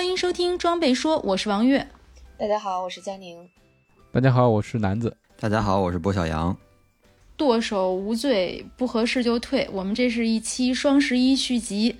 [0.00, 1.86] 欢迎收听装备说，我是王悦。
[2.38, 3.50] 大家好，我是佳宁。
[4.10, 5.14] 大家好，我是南子。
[5.38, 6.56] 大家好，我是薄小杨。
[7.36, 9.68] 剁手无罪，不合适就退。
[9.70, 11.96] 我们这是一期双十一续集，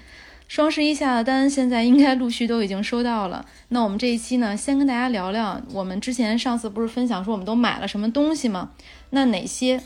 [0.49, 3.45] 双十一下的单现在应该陆续都已经收到了。
[3.68, 8.73] 那我们这一期呢，先跟大家聊聊，我们之前上次不是分享说我们都买了什么东西吗？
[9.11, 9.82] 那哪些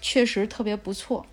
[0.00, 1.26] 确实特别不错，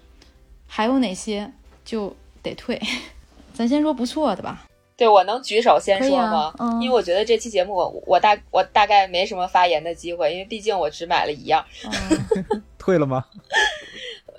[0.67, 1.53] 还有哪些
[1.85, 2.13] 就
[2.43, 2.81] 得退？
[3.55, 4.65] 咱先说不错的吧。
[4.97, 6.53] 对，我能举手先说吗？
[6.57, 11.65] 啊嗯、因为我觉得这期节目我我大我大概没什么发言的机会，因为毕竟我只买了一样。
[11.83, 13.25] 嗯、 退了吗？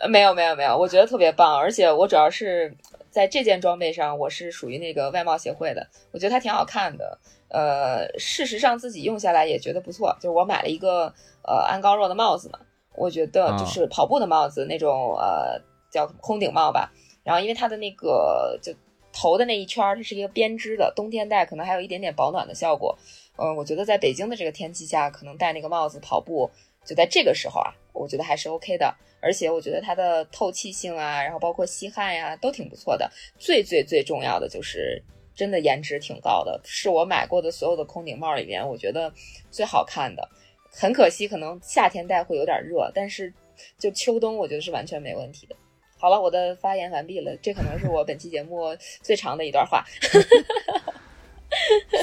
[0.09, 2.74] 没有没有没有，我觉得特别棒，而且我主要是
[3.11, 7.19] 在这件装备上，我是属于那个外贸协会的，我觉得它挺好看的。
[7.48, 12.58] 呃，事实上自己用下来也觉得不错，就是我买了一个呃安高若的帽子嘛，
[12.95, 16.91] 我觉得就是跑步的帽子、哦、那种呃叫空顶帽吧，
[17.23, 18.73] 然后因为它的那个就。
[19.19, 22.97] 头的那一圈它是一个编织的，冬天戴可能还有一点点保暖的效果。
[23.39, 26.50] 嗯，我觉得在北京的这个天气下，可能戴那个帽子跑步，
[26.84, 28.95] 就在这个时候啊，我觉得还是 OK 的。
[29.23, 33.11] 而且我觉得它的透气性啊，然后包括吸汗呀、都挺不错的。
[33.39, 35.03] 最最最重要的就是
[35.34, 39.11] 真的颜值挺高的，是我买过的所有的空顶帽里面，我觉得
[39.51, 40.28] 最好看的。
[40.70, 43.33] 很可惜，可能夏天戴会有点热，但是
[43.78, 45.56] 就秋冬我觉得是完全没问题的。
[45.98, 47.34] 好了，我的发言完毕了。
[47.42, 49.84] 这可能是我本期节目最长的一段话。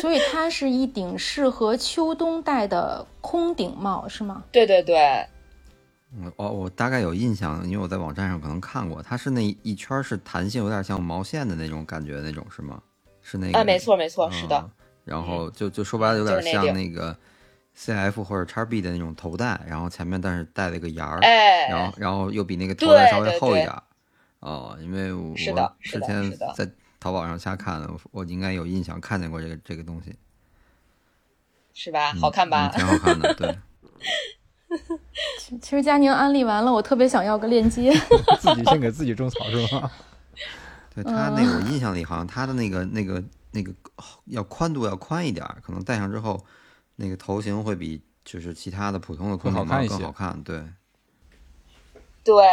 [0.02, 4.44] 所以它是一顶适合秋冬戴的空顶帽，是吗？
[4.52, 5.26] 对对对。
[6.24, 12.82] 我哦，我大概有印象，因为我在网站上可能看过，它是那一圈是弹性有点像毛线的那种感觉，那种是吗？
[13.22, 13.60] 是那个？
[13.60, 14.58] 啊，没错没错，是的。
[14.58, 14.72] 嗯、
[15.06, 17.16] 然后就就说白了，有点像那个
[17.78, 23.72] CF 或者叉 B 的那种头带，然后前面但是带了一个沿儿，哎，然后然后又比那个头带稍微厚一点。
[24.44, 25.34] 哦，因为我
[25.80, 30.14] 之前在淘宝上瞎看的，我应该有印象看见过这个这个东西，
[31.74, 32.12] 是吧？
[32.14, 32.70] 好看吧？
[32.74, 33.58] 嗯、挺好看的，对。
[35.62, 37.94] 其实佳宁安利完了，我特别想要个链接。
[38.42, 39.90] 自己先给自己种草是吗？
[40.94, 43.74] 对他那个，我印象里好像他的那个那个那个
[44.26, 46.44] 要宽度要宽一点，可能戴上之后，
[46.98, 50.44] 那个头型会比就是其他的普通的空顶帽更好看。
[50.44, 50.62] 对。
[52.24, 52.46] 对，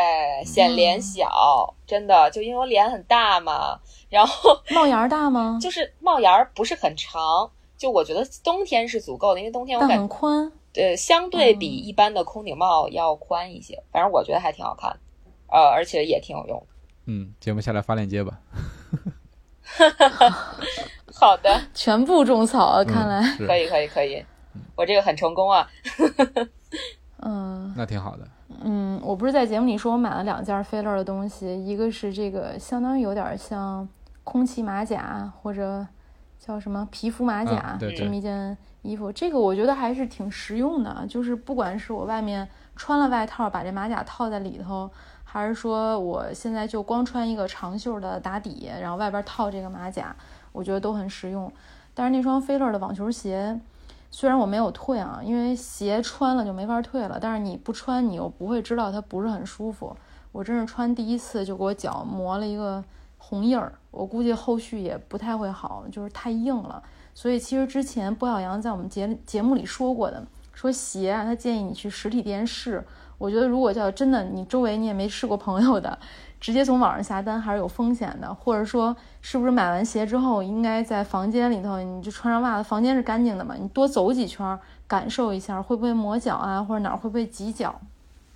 [0.45, 5.59] 显脸小，嗯、真的，就因为我脸很大嘛，然后 帽檐大吗？
[5.61, 14.91] 就是帽檐不是很长，就我觉得冬天是足够的，因为冬天我感很宽，对，相对比一般的空顶帽要宽一些，嗯、反正我觉得还挺好看，
[15.49, 16.67] 呃，而且也挺有用的。
[17.07, 18.39] 嗯，节目下来发链接吧。
[21.15, 24.25] 好的，全部种草啊，嗯、看来可以，可以，可以，
[24.75, 25.69] 我这个很成功啊。
[27.23, 28.27] 嗯，那挺好的。
[28.63, 33.89] 嗯，我不是在节目里说我买了两件菲乐的东西，一个是这个相当于有点像
[34.25, 35.87] 空气马甲或者
[36.39, 41.07] 叫什么皮肤马甲、这么一件衣服，这个我觉得还是挺实用的。
[41.09, 44.91] 就是不管是我外面穿了外套把这马甲套在里头，
[45.23, 50.15] 还是说我现在就光穿一个长袖的打底，然后外边套这个马甲，
[50.53, 51.53] 我觉得都很实用。
[51.95, 53.61] 但是那双菲乐的网球鞋。
[54.11, 59.97] 虽然我没有退啊，因为鞋穿了就没法退了，但是你不穿你又不会知道它不是很舒服。
[60.33, 62.83] 我真是穿第一次就给我脚磨了一个
[63.19, 66.83] 红印儿，我估计后续也不太会好，就是太硬了。
[67.15, 72.85] 所以其实之前波小杨在我们节节目里说过的，说鞋啊，他建议你去实体店试。
[73.19, 75.99] 我觉得如果叫真的你周围你也没试过朋友的，
[76.41, 84.59] 直接从网上下单还是有风险的，或者说是不是买完鞋之后应该在房间里头你就穿上袜子，房间是干净的嘛，你多走几圈
[84.89, 87.79] 感受一下会不会磨脚啊，或者哪儿会不会挤脚？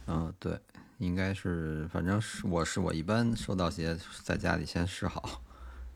[0.07, 0.57] 嗯，对，
[0.99, 5.41] 应该是，反正是我是我一般收到鞋在家里先试好，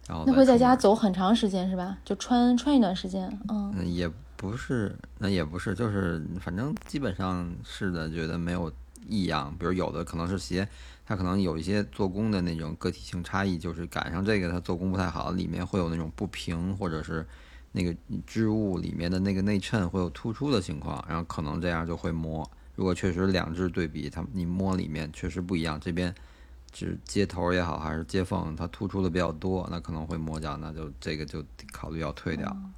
[0.08, 1.98] 然后那会在家走很长时间是吧？
[2.06, 8.72] 就穿穿一段时间，嗯，嗯也不是，那也不是，就是反正基本上试的，觉得没有
[9.06, 10.66] 异样，比如有的可能是鞋。
[11.08, 17.26] 它可能有一些做工的那种个体性差异，就是赶上这个它做工不太好，里面会有那种不平，或者是
[17.72, 17.96] 那个
[18.26, 22.46] 织物里面的那个内衬会有突出的情况，然后可能这样就会磨。
[22.74, 26.14] 如果确实两只对比，它你摸里面确实不一样，这边
[26.70, 32.46] 只接头也好还是接缝，它突出的比较多，那可能会磨脚，那就这个就考虑要退掉。
[32.54, 32.74] 嗯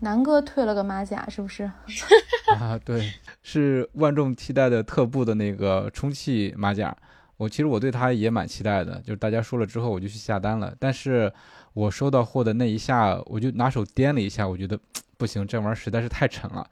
[0.00, 1.62] 南哥退了个马甲，是不是？
[2.58, 6.94] 啊，对，是万众期待的特步的那个充气马甲。
[7.36, 10.74] 我其实我对它也蛮期待的，就是大家说了之后，我就去下单了。
[10.78, 11.32] 但是
[11.74, 14.78] 我收到货的那一下，我就拿手掂了一下，我觉得
[15.16, 16.68] 不行，这玩意儿实在是太沉了。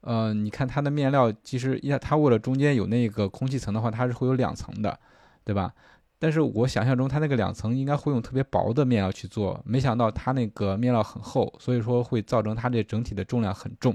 [0.00, 4.98] 呃，你看它的面料，其实一下它为了中间有那个空气层的话，它是会有两层的，
[5.44, 5.74] 对吧？
[6.18, 13.94] 但是我想象中它那个两层应该会用特别薄的面料去做，没想到它那个面料很厚，所以说会造成它这整体的重量很重。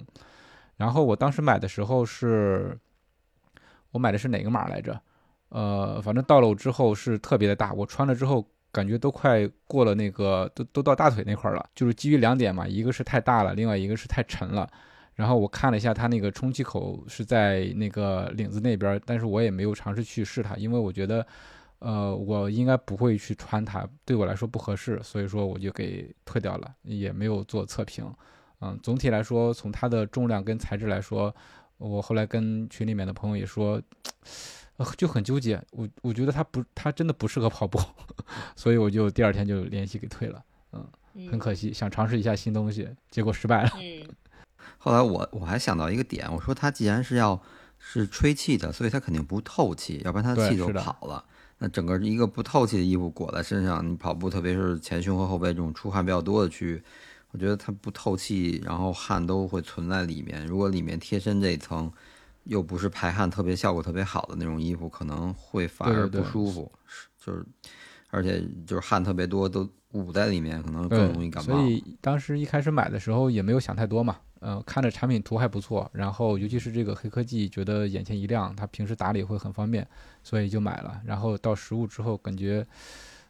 [0.78, 2.78] 然后我当时买的时候是，
[3.92, 5.00] 我买的是哪个码来着？
[5.56, 11.66] 呃，反正到了之后是特别的大，我穿了之后感觉都快过了那个，都都到大腿那块了。
[11.74, 14.70] 就是基于两点嘛，一个是太大了，另外一个是太沉了。
[15.14, 21.26] 然后我看了一下它那个充气口是在那个领子那边，但是我也没有尝试去试它，因为我觉得，
[21.80, 28.06] 呃，我应该不会去穿它，对我来说不合适，所以说我就给退掉了，也没有做测评。
[28.60, 31.34] 嗯，总体来说，从它的重量跟材质来说，
[31.78, 33.82] 我后来跟群里面的朋友也说。
[34.78, 37.80] 呃，就很纠结，我我觉得他不，他真的不适合跑步，
[38.58, 40.44] 所以我就第二天就联系给退了，
[40.74, 40.86] 嗯，
[41.32, 43.72] 很可惜，想尝试一下新东西，结果失败了。
[43.80, 44.06] 嗯，
[44.78, 47.42] 后来我我还想到一个点，我说他既然是要
[47.80, 51.24] 是吹气的，所以它肯定不透气，要不然它气就跑了。
[51.60, 56.84] 那整个一个不透气的衣服裹在身上，你跑步，特别是前胸和后背这种出汗比较多的区域，
[57.36, 60.48] 我觉得它不透气，然后汗都会存在里面。
[60.48, 61.92] 如果里面贴身这一层。
[62.46, 66.72] 又不是排汗特别效果特别好的那种衣服，可能会反而不舒服，
[67.18, 67.44] 就是，
[68.12, 71.56] 而且就是汗特别多，都捂在里面，可能更容易感冒。
[71.56, 79.88] 所以当时一开始买的时候也没有想太多嘛，嗯，看着产品图还不错，然后尤其是这个黑科技，觉得眼前一亮，它平时打理会很方便，
[80.22, 81.02] 所以就买了。
[81.04, 82.64] 然后到实物之后，感觉，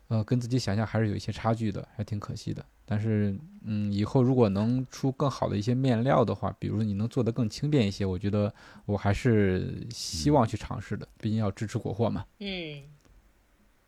[0.09, 2.65] 呃，跟自己想象还是有一些差距的，还挺可惜的。
[2.85, 8.53] 但是，嗯，以后如果能出更好的一些面料的话，比如你能做得更轻便一些，我觉得
[8.85, 11.07] 我还是希望去尝试的。
[11.19, 12.23] 毕竟要支持国货嘛。
[12.39, 12.83] 嗯，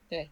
[0.10, 0.30] 对。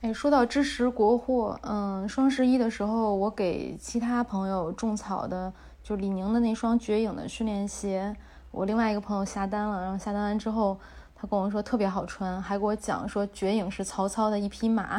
[0.00, 5.52] 哎，说到支持国货，嗯，双十一的时候，我给其他朋友种草的，
[5.82, 8.16] 就李宁的那双绝影的训练鞋，
[8.50, 10.78] 我另外一个朋友下单了，然后下单完之后。
[11.20, 14.98] 他跟我说特别好穿，还给我讲说绝影是曹操的一匹马，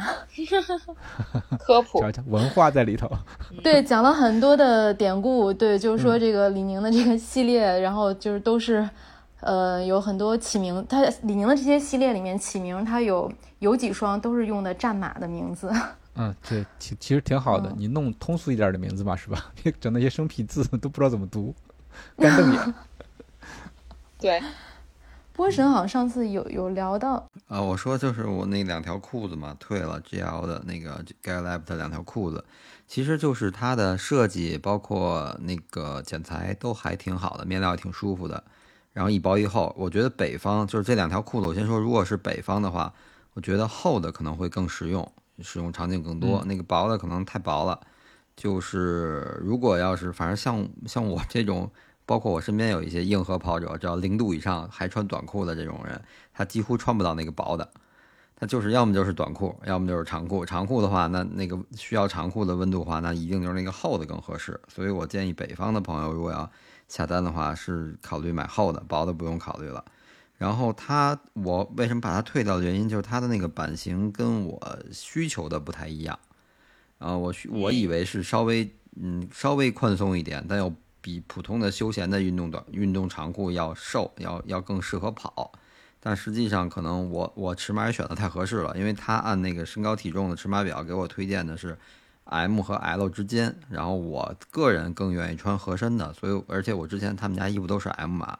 [1.57, 3.09] 科普文化在里头。
[3.63, 5.51] 对，讲了很多的典故。
[5.51, 8.87] 对，就是说这个李宁的这个系列，然后就是都是，
[9.39, 10.85] 呃，有很多起名。
[10.87, 15.73] 他李宁的这些系列里面起名，他有有几双都是用的战马的名字。
[16.17, 17.73] 嗯，对，其其实挺好的。
[17.75, 19.51] 你弄通俗一点的名字吧，是吧？
[19.63, 21.55] 别整那些生僻字都不知道怎么读，
[22.15, 22.73] 干瞪眼。
[24.19, 24.39] 对。
[25.41, 32.45] 波神好像上次有有聊到啊，我说就是我那两条裤子嘛，退了 GL 的那个 Galab 的两条裤子，
[32.85, 38.43] 其实就是它的设计，包括那个剪裁都还挺好的，面料也挺舒服的，
[38.93, 42.93] 然后一薄一厚，我觉得北方就是这两条裤子，我先说，如果是北方的话，
[43.33, 47.79] 我觉得厚的可能会更实用，使用场景更多，那个薄的可能太薄了，
[48.35, 51.71] 就是如果要是反正像像我这种。
[52.05, 56.01] 包括我身边有一些硬核跑者，只要零度以上还穿短裤的这种人，
[56.33, 57.69] 他几乎穿不到那个薄的，
[58.35, 60.45] 他就是要么就是短裤，要么就是长裤。
[60.45, 64.59] 长裤的话，那那个需要长裤的温度的话，那一定就是那个厚的更合适。
[64.67, 66.51] 所以我建议北方的朋友如果要
[66.89, 69.85] 下单的话，是考虑买厚的，薄的不用考虑了。
[70.37, 76.19] 然后它，我为什么把它退掉的原因就是它的那个版型跟我需求的不太一样。
[76.97, 78.69] 啊，我我以为是稍微
[78.99, 80.73] 嗯稍微宽松一点，但又。
[81.01, 85.51] 比普通的休闲的运动短运动长裤要瘦，要要更适合跑，
[85.99, 91.77] 但实际上可能我我尺码也选的太合适了，因为他按那个身高体重的尺码表给我推荐的是
[92.25, 98.37] M 和 L 之间，然后我个人更愿意穿合身的，所以而且我之前他们家衣服都是 M 码，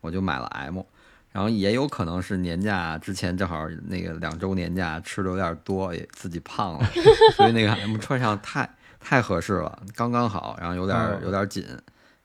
[0.00, 0.82] 我就买了 M，
[1.30, 6.84] 然后也有可能是年假之前正好那个两周年假吃的有点多，也自己胖了，
[7.36, 11.64] 所以那个 M 穿上太太合适了，刚刚好，然后有点有点紧。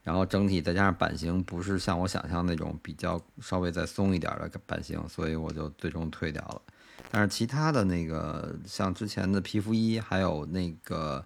[0.06, 6.62] 然后整体再加上版型不是像我想象那种比较稍微再松一点的版型，所以我就最终退掉了。
[7.10, 11.26] 但是其他的那个像之前的皮肤衣，还有那个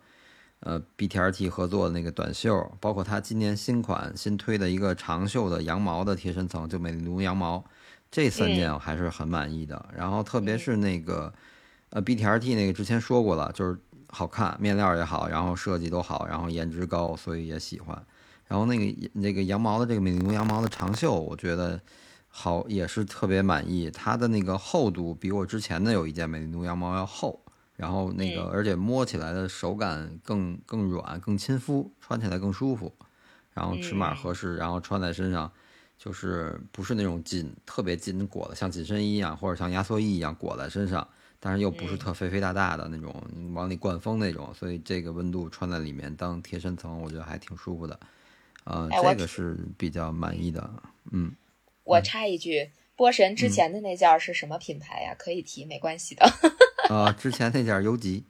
[0.62, 7.62] 呃 BTRT 合作的那个短袖，包括它今年新款新推的一个长袖的羊毛的贴身层，就美利奴羊毛，
[8.10, 9.90] 这三件我还是很满意的。
[9.94, 11.34] 然后特别是那个
[11.90, 18.02] 呃 BTRT 那个之前说过了，就是好看，面料也好，然后设计都好，然后颜值高，所以也喜欢。
[18.50, 21.80] 然后那个那个羊毛的这个美利奴羊毛的长袖，我觉得
[22.28, 23.92] 好也是特别满意。
[23.92, 27.40] 它的那个厚度比我之前的有一件美利奴羊毛要厚，
[27.76, 32.92] 然后那个而且摸起来的手感更更软更亲肤，穿起来更舒服。
[33.54, 35.52] 然后尺码合适，然后穿在身上
[35.98, 41.08] 就是不是那种紧特别紧裹的，像紧身衣一样或者像压缩衣一样裹在身上，
[41.40, 43.14] 但是又不是特肥肥大大的那种
[43.54, 48.00] 往里灌风那种，所以这个温度穿在里面当贴身层，我觉得还挺舒服的。
[48.70, 50.70] 啊，这个是比较满意的。
[51.12, 51.34] 嗯，
[51.84, 55.16] 我插一句，波神之前的那件是什么品牌呀？
[55.18, 56.32] 可以提，没关系的。
[56.90, 58.26] 呃， 之前那件优吉，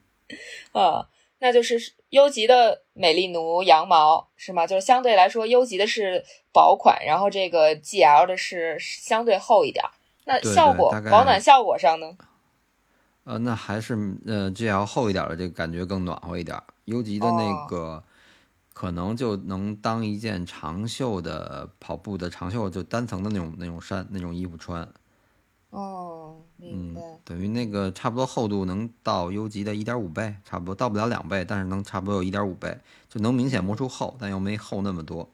[0.72, 1.78] 啊， 那就是
[2.10, 4.66] 优吉的美丽奴羊毛是吗？
[4.66, 9.84] 就是相对来说，优吉的是薄款，然后这个 GL 的是相对厚一点。
[10.26, 12.18] 那效果保暖效果上呢？
[13.26, 13.94] 呃，那还是
[14.26, 16.58] 呃 GL 厚一点的这个感觉更暖和一点。
[16.86, 18.04] 优吉的那哦个
[18.80, 24.88] 可能就能当一件长袖的跑步的长袖，就单层的那种那种衫那种衣服穿。
[25.70, 35.30] 哦，明嗯。，等于那个差不多厚度能到优级的一点五倍，差不多到不了两倍，但是能差不多有一点五倍，就能明显摸出厚，但又没厚那么多。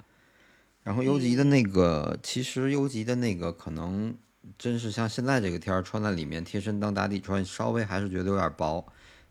[0.81, 4.15] 然后优级的那个，其实优级的那个可能
[4.57, 8.83] 真是像现在这个天儿穿在里面贴身当打底穿，稍微还是觉得有点薄。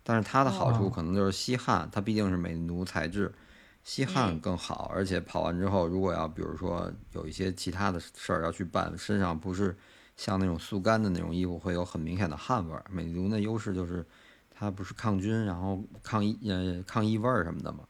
[0.05, 3.35] 但是它的好处哦可能就是吸汗，它毕竟是美奴材质，
[3.85, 4.91] 吸汗嗯更好。
[4.93, 9.77] 而且跑完之后，如果要比如说有一些其他的事儿要去办，身上不是
[10.17, 12.85] 像那种速干的那种衣服会有很明显的汗味儿。
[12.91, 14.05] 美奴的优势就是
[14.51, 17.81] 它不是抗菌，然后抗异呃抗异味儿什么的嘛。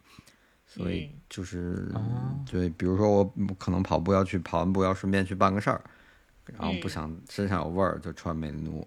[0.66, 2.02] 所以嗯就是哦
[2.50, 5.80] 对，比如说我可能跑步要去跑完步要顺便去办个事儿，
[6.46, 8.84] 然后不嗯想身上有味儿就穿美奴。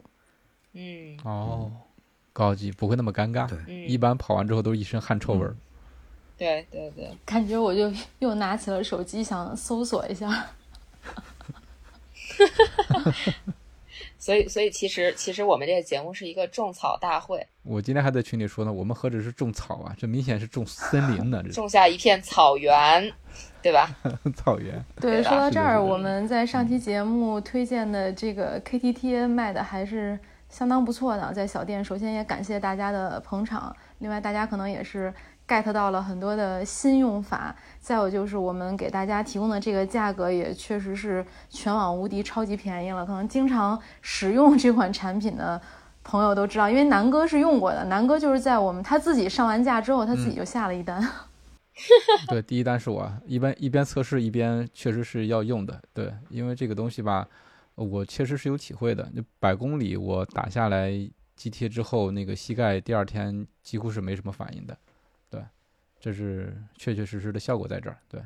[0.74, 1.72] 嗯哦，
[2.34, 3.48] 高级，不会那么尴尬。
[3.48, 5.56] 对嗯，一般跑完之后都是一身汗臭味儿。
[6.38, 10.48] 对对对，感觉我就又拿起了手机想搜索一下。
[14.20, 23.12] 所以所以其实其实我们这个节目是一个种草大会，我今天还在群里说呢，我们何止是种草啊，这明显是种森林呢，这种下一片草原，
[23.62, 23.96] 对吧？
[24.24, 24.84] 是 草原。
[25.00, 31.84] 对，说到这儿，我们在上期节目推荐的这个 KTT 卖的还是相当不错的，在小店。
[31.84, 35.14] 首先也感谢大家的捧场，另外大家可能也是
[35.48, 37.56] get 到了很多的新用法。
[37.80, 43.06] 再有就是我们给大家提供的这个价格也确实是全网无敌，超级便宜了。
[43.06, 45.62] 可能经常使用这款产品的。
[46.10, 47.84] 朋友都知道，因为南哥是用过的。
[47.88, 51.06] 南哥就是在我们他自己上完架之后，他自己就下了一单。
[52.30, 55.78] 对，第一单是我，一边一边测试一边确实是要用的。
[55.94, 57.28] 对，因为这个东西吧，
[57.76, 59.04] 我确实是有体会的。
[59.14, 60.90] 就百公里我打下来
[61.36, 64.78] 肌贴之后，那个膝盖第二天几乎是没什么反应的。
[66.08, 67.98] 这是确确实实的效果在这儿。
[68.08, 68.22] 对，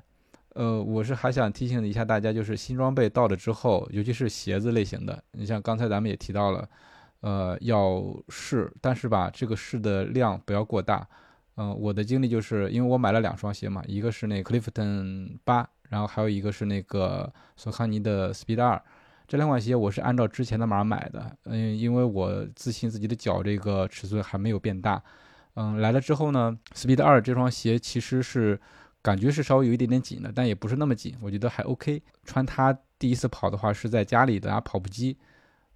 [0.54, 6.70] 呃，我是还想提醒一下大家，就是新装备到了之后，尤其是鞋子类型的，你像刚才咱们也提到了，
[7.22, 11.08] 呃，要试，但是吧，这个试的量不要过大。
[11.56, 18.80] 嗯、我的经历就是因为我买了两双鞋嘛，一个是那 Clifton 八，然后还有一个是那个索康尼的 Speed 二。
[19.28, 25.02] 这两款鞋我是按照之前的码买的，嗯，因为我自信自己的脚这个尺寸还没有变大。
[25.56, 28.60] 嗯，来了之后呢，Speed 二这双鞋其实是
[29.02, 32.02] 感觉是稍微有一点点紧的，但也不是那么紧，我觉得还 OK。
[32.24, 35.18] 穿它第一次跑的话是在家里的跑步机，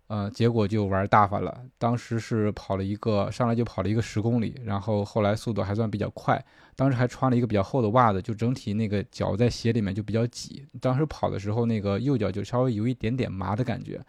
[0.08, 1.62] 呃，结果就玩大发了。
[1.78, 6.42] 当时是跑了一个上来就跑了一个十公里，然后后来速度还算比较快。
[6.76, 10.66] 当时还穿了一个比较厚的袜子，就整体那个脚在鞋里面就比较挤。
[10.80, 14.00] 当时跑的时候，那个右脚就稍微有一点点麻的感觉。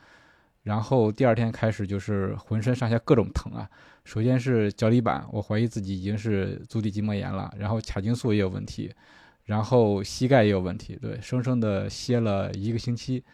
[0.62, 3.68] 然后第二天开始就是浑身上下各种疼啊。
[4.06, 8.88] 首先是脚底板，我怀疑自己已经是足底筋膜炎了，然后髂胫束也有问题，
[9.46, 13.24] 然后膝盖也有问题，对，生生的歇了一个星期。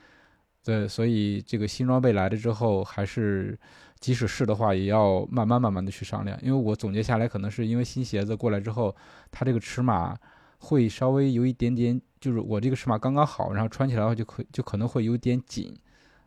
[0.65, 3.59] 对，所以这个新装备来了之后，还是
[4.01, 6.39] 即使是的话，也要慢慢慢慢的去商量。
[6.41, 8.97] 因为我总结下来，可能是因为新鞋子过来之后，
[9.31, 10.17] 它这个尺码
[10.59, 15.77] 会稍微有一点点，就是我这个尺码刚刚好，然后穿起来的话就可就可能会有点紧。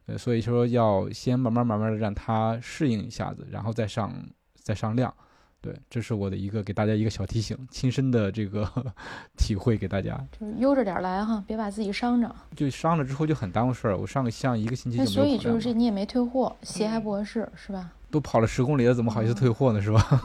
[0.08, 4.14] 呃，所以说要先慢慢慢慢的让它适应一下子，然后再上
[4.62, 5.14] 再上量。
[5.62, 8.70] 对，这是我的一个给大家一个小提醒，亲身的这个
[9.36, 10.16] 体会给大家。
[10.40, 12.36] 就是悠着点来哈，别把自己伤着。
[12.56, 17.90] 就伤了之后就很耽误事儿，我上个像一个星期那就没所以就是你也没退货，鞋还不合适是吧？
[18.12, 19.82] 都跑了十公里了，怎么好意思退货呢？
[19.82, 20.22] 是吧？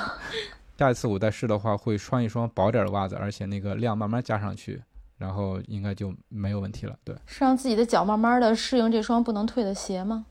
[0.78, 4.82] 下一次我再试的话，会穿一双薄点儿的袜子，而且那个量慢慢加上去，
[5.24, 6.94] 然后应该就没有问题了。
[7.02, 10.26] 对是让自己的脚慢慢的适应这双不能退的鞋吗？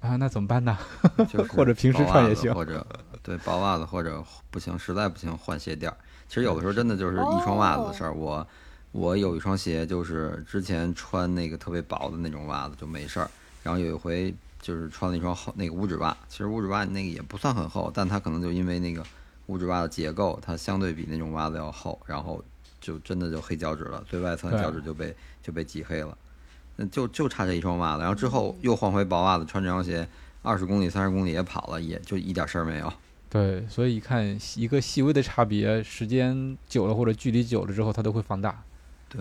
[0.00, 0.78] 啊，那怎么办呢？
[1.28, 2.86] 就是 或者平时穿也行或者
[3.22, 5.96] 对薄袜子，或者不行，实在不行换鞋垫儿。
[6.26, 8.14] 其实有的时候真的就是一双袜子的事儿。
[8.14, 8.46] 我
[8.92, 13.30] 我有一双鞋，就是之前穿那个特别薄的那种袜子就没事儿，
[13.62, 19.04] 然后有一回就是穿了一双厚那个五指袜，其实五指袜那个也不算很厚，但它可能就因为那个
[19.46, 22.42] 五指袜的结构，它相对比那种袜子要厚，然后
[22.80, 26.16] 就真的就黑脚趾了，最外层脚趾就被就被挤黑了。
[26.76, 30.08] 那就就差这一双袜子，然后之后又换回薄袜子，穿这双鞋，
[30.42, 32.90] 二十公里、三十公里也跑了，也就一点事儿没有。
[33.28, 38.62] 对，所以一看一个细微的差别，时间久了或者距离久了之后，它都会放大。
[39.08, 39.20] 对，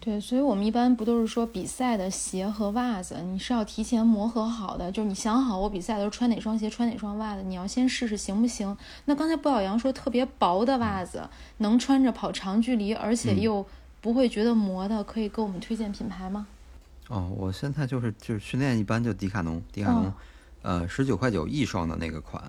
[0.00, 8.76] 对，所以我们一般不都是说比赛的鞋和袜子，你是要提前磨合好的，就是你想好我比赛的时候穿哪双鞋，穿哪双袜子，你要先试试行不行。
[9.06, 11.28] 那刚才布小杨说特别薄的袜子
[11.58, 13.66] 能穿着跑长距离，而且又
[14.00, 16.46] 不会觉得磨的，可以给我们推荐品牌吗？
[17.08, 20.12] 哦，我现在就是就是训练一般就迪卡侬，迪卡侬，
[20.62, 22.48] 呃，十九块九一双的那个款，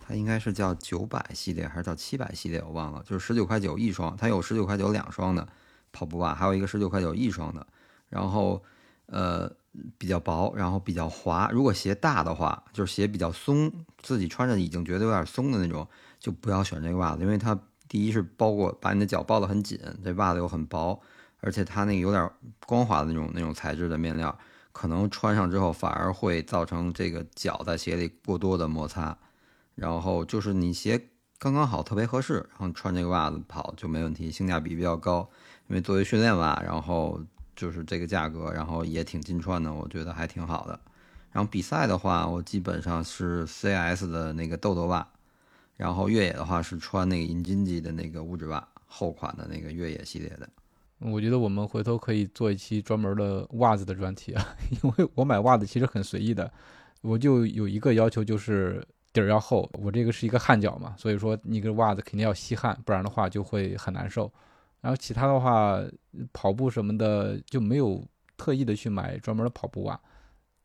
[0.00, 5.46] 它应该是叫九百系列还是叫七百系列，我忘了，就是十九块九一双，它有十九块九两双的。
[5.92, 7.66] 跑步袜还有一个十九块九一双的，
[8.08, 8.62] 然后
[9.06, 9.50] 呃
[9.98, 11.48] 比较薄，然后比较滑。
[11.52, 15.86] 如果鞋大的话，就是鞋比较松，自己穿着已经觉得有点松的那种，
[16.18, 21.00] 就不要选这个袜子，因为它第一是包裹把你的脚包得很紧，这袜子又很薄，
[21.40, 22.30] 而且它那个有点
[22.66, 24.36] 光滑的那种那种材质的面料，
[24.72, 29.16] 可能穿上之后反而会造成这个脚在鞋里过多的摩擦。
[29.74, 35.28] 然后就是你鞋刚刚好，特别合适，然后穿这个袜子跑就没问题，性价比比较高。
[35.68, 37.20] 因为作为训练袜，然后
[37.54, 40.78] 就是这个价格，然后也挺金穿的，我觉得还挺好的。
[41.32, 45.06] 然后比赛的话，我基本上是 CS 的那个豆豆袜，
[45.76, 50.48] 然后越野的话是穿那个银金吉的那个五指袜，厚款的那个越野系列的。
[50.98, 56.50] 我觉得我们回头可以做一期专门的袜子的专题啊， 因为我买袜子其实很随意的，
[57.02, 58.82] 我就有一个要求就是
[59.12, 64.32] 底儿要厚，我这个是一个汗脚嘛，所以说你个袜子肯定要吸汗，不然的话就会很难受。
[64.86, 65.82] 然后其他的话，
[66.32, 70.00] 跑步什么的就没有特意的去买专门的跑步袜，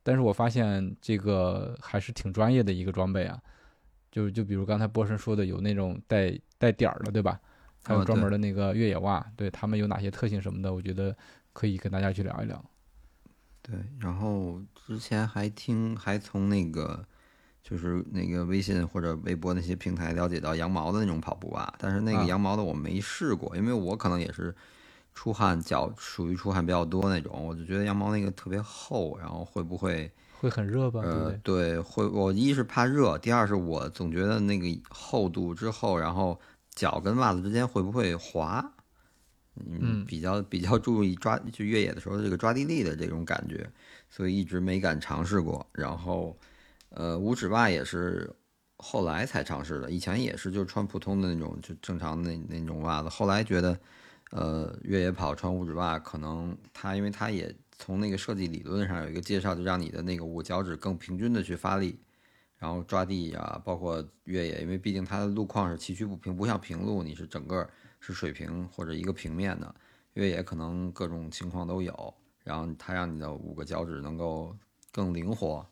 [0.04, 3.42] 但是我发现这个还是挺专业的一个装备啊，
[4.12, 7.40] 就就比如刚才波神说的，有那种带带点儿的，对吧？
[7.82, 11.16] 还有专门的那个越野袜，对他们有哪些特性什么的，我觉得
[11.52, 12.64] 可以跟大家去聊一聊。
[13.60, 17.04] 对，然后之前还听还从那个。
[17.62, 24.52] 就是那个微信或者微博那些平台了解到羊毛的那种跑步袜，但是那个羊毛的我没试过，因为我可能也是
[25.14, 30.10] 出汗脚属于出汗比较多那种，我就觉得羊毛那个特别厚，然后会不会
[30.40, 31.00] 会很热吧？
[31.04, 32.04] 呃，对，会。
[32.04, 36.38] 我一是怕热，第二是我总觉得那个厚度之后，然后
[36.74, 38.72] 脚跟袜子之间会不会滑？
[39.54, 43.70] 嗯，比较比较注意抓就越野的时候这个抓地力的这种感觉，
[44.10, 46.36] 所以一直没敢尝试过，然后。
[46.94, 48.30] 呃，五指袜也是
[48.76, 53.08] 后来才尝试的，以前也是就穿普通的那种，就正常的那那种袜子。
[53.08, 53.78] 后来觉得，
[54.30, 61.98] 呃，越野跑穿五指袜，可能它因为它也从那个设计理论上有一个介绍，就让你的那个五个脚趾更平均的去发力，
[62.58, 67.68] 然后抓地啊，包括越野，因为毕竟它的路况是崎岖不平，不像平路你是整个
[68.00, 69.74] 是水平或者一个平面的，
[70.14, 74.54] 越野可能各种情况都有，然后它让你的五个脚趾能够
[74.92, 75.66] 更灵活。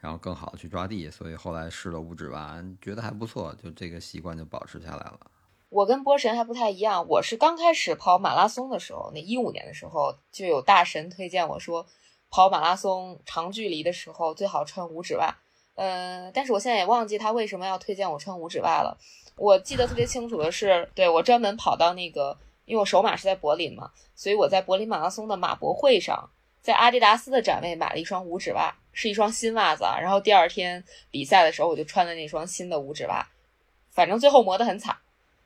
[0.00, 5.20] 然后更好的去抓地，所以后来试了五指袜，觉得还不错，就这个习惯就保持下来了。
[5.68, 11.86] 我跟波神还不太一样，我是刚开始跑马拉松的时候，那一五年的时候就有大神推荐我说，
[12.28, 15.36] 跑马拉松长距离的时候最好穿五指袜。
[15.76, 18.98] 嗯，但是我现在也忘记他为什么要推荐我穿五指袜了。
[19.36, 28.74] 我记得特别清楚的是，对我专门跑到那个，因为我首马是在柏林嘛，所以我在柏林马拉松的马博会上，在阿迪达斯的展位买了一双五指袜。
[28.92, 33.26] 是一双新袜子，然后第二天比赛的时候，我就穿了那双新的五指袜，
[33.90, 34.96] 反正最后磨得很惨。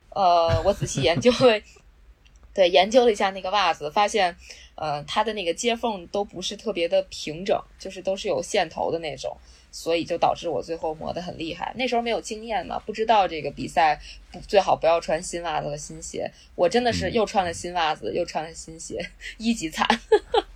[0.09, 1.61] 呃，我仔细研究了，
[2.53, 4.35] 对，研究了一下那个袜子，发现，
[4.75, 9.35] 呃，它的那个接缝都不是特别的平整，就是都是有线头的那种，
[9.73, 11.73] 所以就导致我最后磨得很厉害。
[11.75, 13.99] 那时候没有经验嘛，不知道这个比赛
[14.31, 16.31] 不最好不要穿新袜子和新鞋。
[16.55, 19.05] 我真的是又穿了新袜子，又穿了新鞋，
[19.37, 19.85] 一级惨。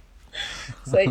[0.85, 1.07] 所以，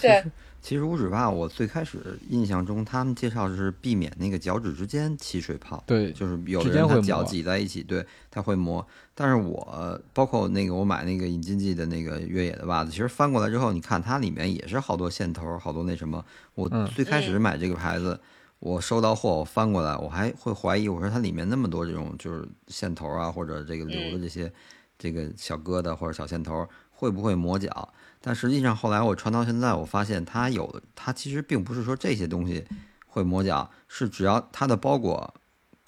[0.00, 0.24] 对。
[0.62, 5.82] 其实五指袜，我最开始印象中，他们介绍是避免那个脚趾之间起水泡。
[5.86, 8.86] 对，就是有的人他脚挤在一起，对，他会磨。
[9.14, 16.24] 但是我包括那个我买那个引进记的那个越野的袜子，其实翻过来之后，你看它里面也是好多线头，好多那什么。
[16.54, 18.18] 我最开始买这个牌子，
[18.58, 24.52] 我收到货，我翻过来，我还会怀疑，我说它里面那么多这种就是线头啊，或者这个留的这些
[25.00, 27.92] 这个小疙瘩或者小线头，会不会磨脚？
[28.20, 32.66] 但实际上，后来我穿到现在，我发现它有，它其实并不是说这些东西
[33.06, 35.32] 会磨脚，是只要它的包裹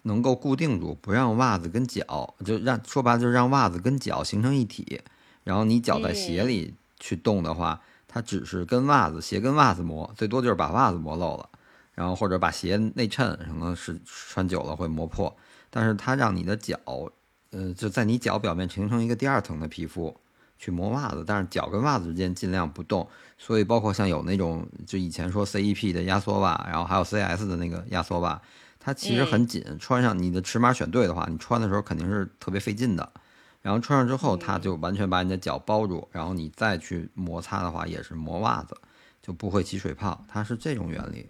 [0.04, 5.02] 能够固定住，不让袜子跟脚，就让说白了就是让袜子跟脚形成一体，
[5.44, 11.50] 然后你脚在鞋里去动的话，它只是跟袜子鞋跟袜子磨，最多就是把袜子磨漏了，
[11.94, 15.36] 然后或者把鞋内衬可能是穿久了会磨破，
[15.68, 16.78] 但是它让你的脚，
[17.52, 20.14] 呃，就在你脚表面形成一个第二层的皮肤。
[20.58, 23.04] 去磨袜子，但是脚跟袜子之间尽量不动。
[23.36, 28.40] 所以包括像有那种，就以前说 CEP 的压缩袜，然后还有 CS 的那个压缩袜，
[28.78, 33.12] 它其实很紧，穿上你的尺码选对的话，你穿的时候肯定是特别费劲的。
[33.60, 38.76] 然后穿上之后，它就完全把你的脚包住，然后你再去摩擦的话，也是磨袜子，
[39.20, 41.28] 就不会起水泡，它是这种原理。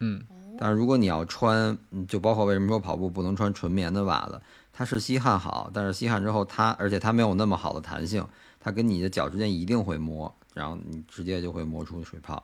[0.00, 0.22] 嗯，
[0.58, 4.38] 但是如果你要穿，就包括为什么说跑步不能穿纯棉的袜子，
[4.76, 8.26] 它是吸汗好，但是吸汗之后它，而且它没有那么好的弹性，
[8.58, 12.42] 它跟你的脚之间一定会磨，然后你直接就会磨出水泡。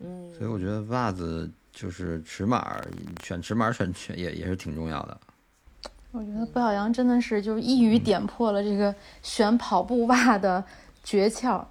[0.00, 2.76] 嗯，所以我觉得袜子就是尺码，
[3.22, 5.18] 选尺码选选也也是挺重要的。
[6.12, 10.62] 我觉得不小杨真的是就是一语点破了这个选跑步袜的
[11.02, 11.64] 诀窍，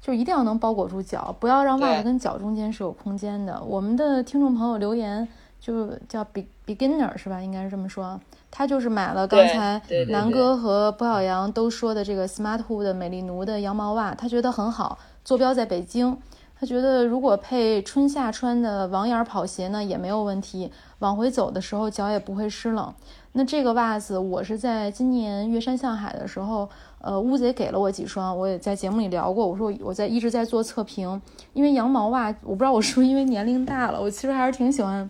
[0.00, 3.62] 就一定要能包裹住脚，不要让袜子跟脚中间是有空间的。
[3.62, 5.26] 我们的听众朋友留言
[5.62, 7.40] 就叫 be beginner 是吧？
[7.40, 8.20] 应该是这么说。
[8.50, 16.18] 他就是买了刚才南哥和卜小杨都说的这个 Smartwool 的美丽奴的羊毛袜，他觉得很好，坐标在北京。
[16.58, 22.92] 他觉得如果配春夏穿的网眼跑鞋呢，也没有问题，往回走的时候脚也不会湿冷。
[23.32, 26.68] 那这个袜子我是在今年月山向海的时候，
[27.00, 31.20] 呃，乌贼给了我几双，我也在节目里聊过，我说我在一直在做测评，
[31.54, 35.08] 因为羊毛袜，我不知道我是不是因为年龄大了，我其实还是挺喜欢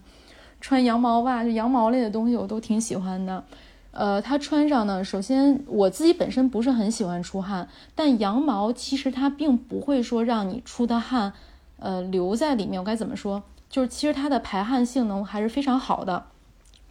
[0.63, 3.45] 穿羊毛袜，就羊毛类的东西我都挺喜欢的。
[3.91, 11.33] 呃，它穿上呢，首先我自己本身不是很喜欢出汗，但羊毛其实它并不会说让你出的汗，
[11.79, 12.81] 呃，留在里面。
[12.81, 13.43] 我该怎么说？
[13.69, 16.25] 就是其实它的排汗性能还是非常好的，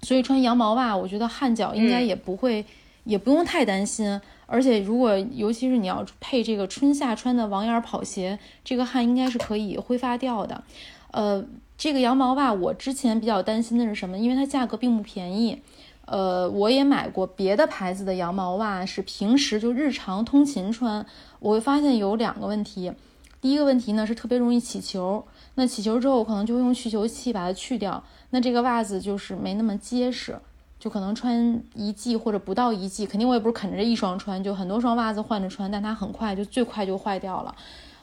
[0.02, 2.66] 所以穿羊毛袜，我觉得汗脚应该也不会，
[3.06, 4.20] 也不用太担心。
[4.46, 10.62] 而且如果尤其是你要配这个春夏穿的网眼跑鞋，这个汗应该是可以挥发掉的。
[11.12, 11.46] 呃，
[11.78, 14.18] 这个羊毛袜我之前比较担心的是什么？
[14.18, 15.62] 因为它价格并不便宜。
[16.06, 21.06] 呃，我也买过别的牌子的羊毛袜，是平时就日常通勤穿。
[21.40, 22.92] 我会发现有两个问题，
[23.40, 25.24] 第一个问题呢是特别容易起球，
[25.56, 30.38] 那起球之后可能就会用去球器把它去掉，那这个袜子就是没那么结实，
[30.80, 37.56] 就可能穿一季或者不到一季，肯定我也不是啃着这一双穿，就很多双袜子换着穿，但它很快就最快就坏掉了。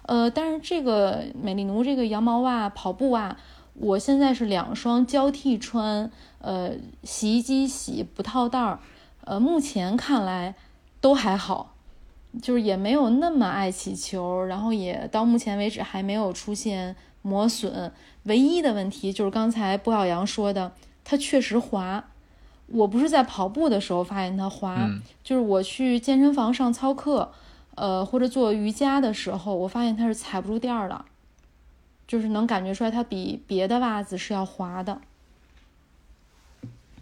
[0.08, 3.36] 呃，但是这个美丽奴这个羊毛袜跑步袜，
[3.74, 6.72] 我现在是两双交替穿，呃，
[7.04, 8.80] 洗衣机洗不套袋儿，
[9.24, 10.54] 呃，目前看来
[11.02, 11.74] 都还好，
[12.40, 17.92] 就是也没有那么爱起球，然后也到目前为止还没有出现磨损。
[18.24, 20.72] 唯一的问题就是刚才布小阳说的，
[21.04, 22.02] 它确实滑。
[22.66, 27.32] 我不是在跑步的时候发现它滑，嗯就是我去健身房上操课，
[27.78, 31.04] 呃，或者做瑜伽的时候，我发现它是踩不住垫儿的，
[32.06, 35.00] 就是能感觉出来它比别的袜子是要滑的，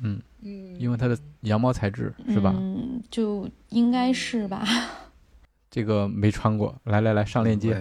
[0.03, 0.21] 嗯，
[0.79, 2.55] 因为它的羊毛材质是吧？
[2.57, 4.65] 嗯，就应该是吧，
[5.77, 7.77] 这个没穿过，来来来，上链接。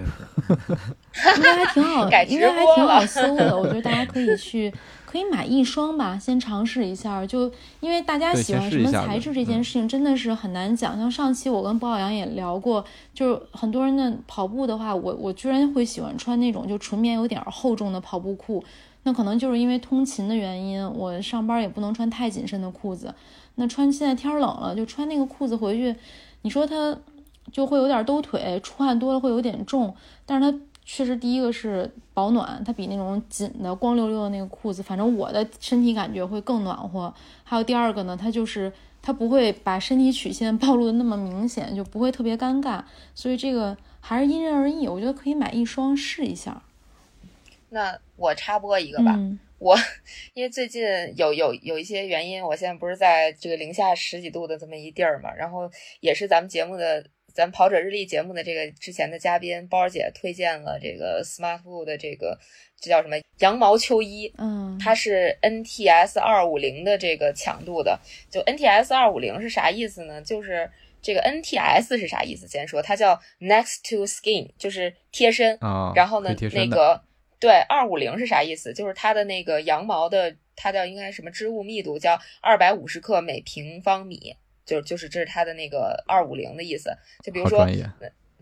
[1.37, 3.57] 应该还挺好， 改应该还挺好搜的。
[3.57, 4.69] 我觉得大家可以去，
[5.05, 7.25] 可以买一双吧，先尝试一下。
[7.25, 10.97] 就因为大家喜欢什么材质这件嗯事情，真的是很难讲。
[10.97, 18.61] 像上期我跟包小杨也聊过，就是很多人的跑步的话，我我居然会喜欢穿那种就纯棉有点厚重的跑步裤。
[19.03, 23.15] 那可能就是因为通勤的原因，我上班也不能穿太紧身的裤子。
[23.55, 25.95] 那穿现在天儿冷了，就穿那个裤子回去，
[26.41, 26.97] 你说它
[27.51, 37.13] 就会有点兜腿，出汗多了会有点重，但是它确实第一个是保暖，它比那种紧的光溜溜的那个裤子，反正我的身体感觉会更暖和。
[37.43, 42.83] 还有第二个呢，它就是它不会把身体曲线暴露的那么明显，就不会特别尴尬。
[43.13, 46.61] 所以这个还是因人而异，我觉得可以买一双试一下。
[47.69, 49.75] 那我插播一个吧，嗯我
[50.35, 50.83] 因为最近
[51.15, 55.69] 有有有一些原因，我现在不是在这个零下十几度的这么一地儿嘛，然后
[56.01, 57.03] 也是咱们节目的
[57.35, 62.39] 咱跑者日历节目的这个之前的嘉宾包儿姐推荐了这个 Smartwool 的这个
[62.79, 67.99] 这叫什么羊毛秋衣，嗯，它是 NTS 二五零的这个强度的。
[68.31, 70.21] 就 NTS 二五零是啥意思呢？
[70.21, 70.71] 就是
[71.01, 72.47] 这个 NTS 是啥意思？
[72.47, 75.57] 先说它叫 Next to Skin，就是贴身。
[75.59, 77.01] 啊，然后呢那个
[77.37, 78.73] 对二五零是啥意思？
[78.73, 86.89] 就是它的那个羊毛的，它叫应该什么织物密度叫二百五十克每平方米，就就是这是它的那个二五零的意思。
[87.23, 87.67] 就比如说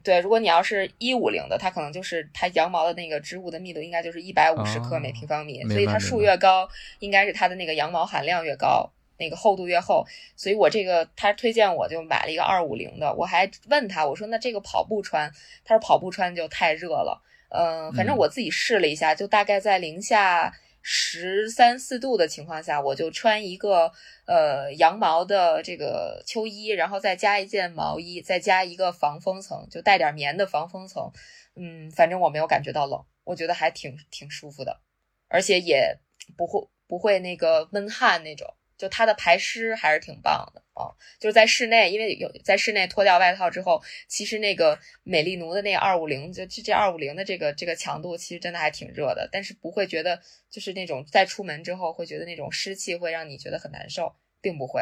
[0.03, 6.67] 对，如果你要是一五零的，它可能就是它羊毛的那个织物的密度应该就是一百五十克每平方米，哦所以它数越高，
[6.99, 10.05] 应该是它的那个羊毛含量越高，那个厚度越厚。
[10.35, 15.31] 所以我这个他推荐我就买了一个二五零的，我还问他我说那这个跑步穿，
[15.63, 20.53] 他说跑步穿就太热了，嗯、反正嗯我自己试了一下，就大概在零下。
[20.85, 23.89] 十三四度的情况下，我就穿一个
[24.25, 31.09] 呃羊毛的这个秋衣，然后再加一件毛衣，再加一个防风层，就带点棉的防风层。
[31.55, 34.81] 嗯，反正我没有感觉到冷，我觉得还挺挺舒服的，
[35.29, 35.97] 而且也
[36.35, 40.91] 不会不会那个闷汗那种，就它的排湿还是挺棒的啊。
[41.17, 50.19] 就是在室内，因为有在室内脱掉外套之后，其实那个美丽奴的那二五零，就这二五零的这个这个强度，其实真的还挺热的，但是不会觉得
[50.49, 54.81] 就是那种在出门之后会觉得那种湿气会让你觉得很难受，并不会，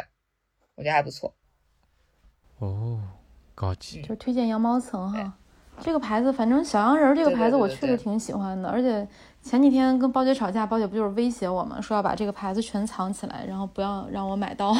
[0.73, 1.35] 我觉得还不错。
[2.57, 3.03] 哦，
[3.53, 5.37] 高级，就推荐羊毛层哈。
[5.79, 9.07] 这个牌子，反正小羊人这个牌子我确实挺喜欢的，而且
[9.43, 11.81] 前几天跟包姐吵架，包姐不就是威胁我吗？
[11.81, 14.75] 说要把这个牌子全藏起来，然后不要让我买到。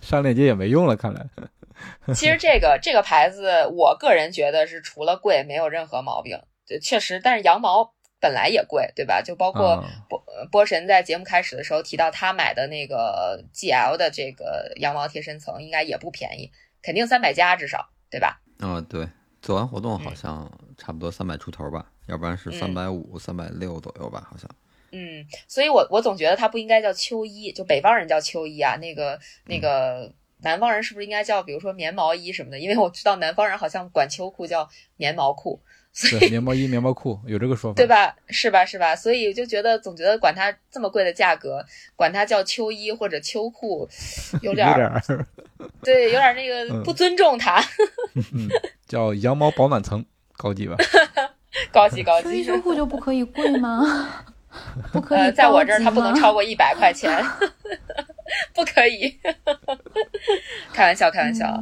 [0.00, 1.26] 上链接也没用了，看来。
[2.14, 6.40] 其实这个这个牌子，我个人觉得是除了贵没有任何毛病，
[6.82, 7.20] 确实。
[7.22, 9.20] 但是羊毛本来也贵，对吧？
[9.20, 18.40] 就包括波波神在节目开始的时候提到他买的那个 GL 的这个羊毛贴身层，应该也不便宜，肯定三百加至少，对吧？
[18.60, 19.08] 嗯，对，
[19.42, 24.48] 做完活动好像差不多三百出头吧，要不然是三百五、三百六左右吧，好像。
[24.92, 30.12] 嗯，所以我我总觉得它不应该叫秋衣，就北方人叫秋衣啊，那个那个
[30.42, 32.58] 南方人是不是应该叫，比如说棉毛衣什么的？
[32.58, 35.60] 因为我知道南方人好像管秋裤叫棉毛裤。
[36.10, 38.16] 对，棉毛衣、棉毛裤有这个说法，对吧？
[38.26, 38.64] 是吧？
[38.64, 38.96] 是吧？
[38.96, 41.64] 所以就觉得总觉得管它这么贵的价格，
[41.94, 43.88] 管它叫秋衣或者秋裤，
[44.42, 45.00] 有点儿，
[45.84, 47.62] 对，有点那个不尊重它。
[48.88, 50.04] 叫羊毛保暖层，
[50.36, 50.76] 高级吧？
[51.72, 52.24] 高 级高级。
[52.28, 53.82] 秋衣修裤就不可以贵吗？
[54.92, 57.10] 不可以，在我这儿它不能超过一百块钱，
[58.54, 59.18] 不可以。
[60.72, 61.60] 开玩笑，开玩笑。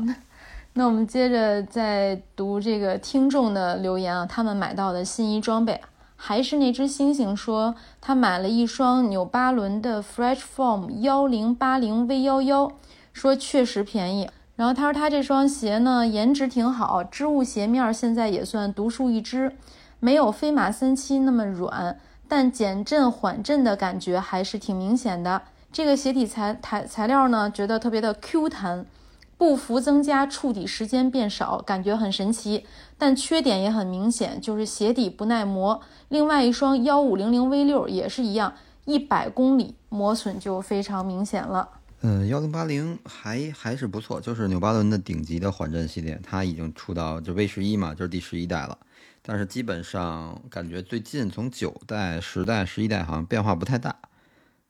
[0.74, 5.80] 那我们接着再读这个听众的留言啊，他们买到的新衣装备
[6.16, 12.72] 还是那只猩猩说他买了一双纽巴伦的 Fresh Form 幺零八零 V 幺幺，
[13.12, 14.30] 说确实便宜。
[14.56, 19.56] 然后他说他这双鞋呢颜值挺好，织物鞋面现在也算独树一帜，
[20.04, 25.42] 没有飞马三七那么软，但减震缓震的感觉还是挺明显的。
[25.72, 28.84] 这个鞋底材材材料呢，觉得特别的 Q 弹。
[29.38, 32.64] 步幅增加，触底时间变少，感觉很神奇，
[32.98, 35.80] 但缺点也很明显，就是鞋底不耐磨。
[36.08, 41.68] 另外一双幺五零零 V 六也是一样，一百公里磨损就非常明显了。
[42.02, 48.78] 嗯，幺零八零还还是不错，就是纽巴伦的顶级的缓震系列，它已经出到就 V 十一嘛，就是第十一代了。
[49.22, 53.96] 但是基本上感觉最近从九代、十代、十一代好像变化不太大。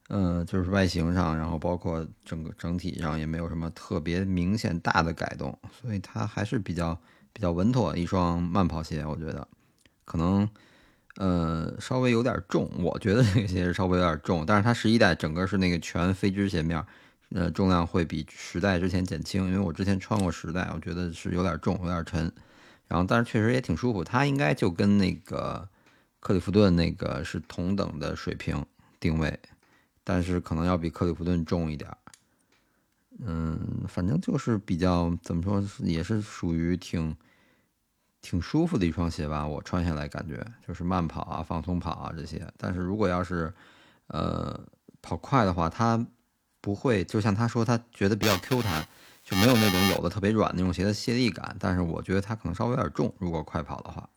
[0.09, 6.95] 嗯，就是外形上，然后包括整个整体上也没有什么特别明显大的改动，所以它还是比较
[7.31, 9.03] 比较稳妥一双慢跑鞋。
[9.05, 9.47] 我觉得
[10.03, 10.47] 可能
[11.15, 16.85] 呃稍微有点重，我觉得这个鞋是稍微有点重，但是它十一代整个是那个全飞织鞋面，
[17.33, 22.31] 呃重量会比十代之前减轻，因为我之前穿过十代，我觉得是有点重，有点沉。
[22.87, 25.67] 然后但是确实也挺舒服，它应该就跟那个
[26.19, 28.65] 克里夫顿那个是同等的水平
[28.99, 29.39] 定位。
[30.03, 31.97] 但是可能要比克里夫顿重一点儿，
[33.25, 37.15] 嗯，反正就是比较怎么说，也是属于挺
[38.21, 39.47] 挺舒服的一双鞋吧。
[39.47, 42.45] 我穿下来感觉就是慢跑啊、放松跑啊这些。
[42.57, 43.53] 但是如果要是
[44.07, 44.59] 呃
[45.01, 46.05] 跑快的话，它
[46.59, 48.85] 不会就像他说，他觉得比较 Q 弹，
[49.23, 51.55] 就没有那种有的特别软那种鞋的泄力感。
[51.59, 54.07] 但是我觉得它可能稍微有点重，如果快跑的话。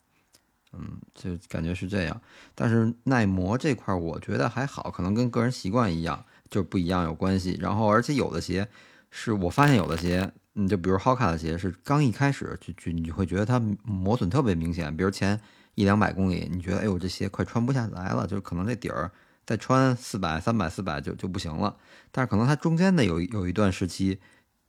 [0.79, 2.21] 嗯，就感觉是这样，
[2.55, 7.57] 但是耐磨这块我觉得还好，可能跟个人习惯一样，就不一样有关系。
[7.59, 8.69] 然后，而且有的鞋
[9.11, 15.41] 是我发现有的鞋，嗯，就比如 Hoka 的鞋，是刚一开始就就你会觉得它磨损特别明显，比如前
[15.77, 19.11] 一两百公里，你觉得哎呦这鞋快穿不下来了，就可能这底儿
[19.47, 21.75] 再穿四百、三百、四百就就不行了。
[22.11, 24.21] 但是可能它中间的有有一段时期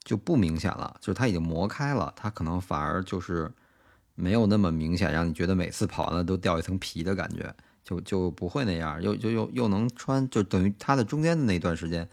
[0.08, 3.52] 就不明显了，就是它已经磨开了，它可能反而就是。
[4.20, 12.10] 没有那么明显，让你觉得每次跑完了都掉一层皮的感觉，就就不会那样，又就又又能穿，就等于它的中间的那段时间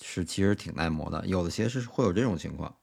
[0.00, 1.26] 是其实挺耐磨的。
[1.26, 2.74] 有的鞋是会有这种情况，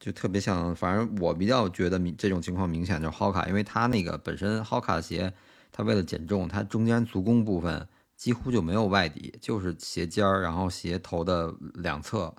[0.00, 5.30] 就特别像，反正我比较觉得明这种情况明显就是 Hoka，因为它那个本身 Hoka 鞋，
[5.70, 12.34] 它为了减重，它中间足弓部分几乎就没有外底，就是鞋尖儿，然后鞋头的两侧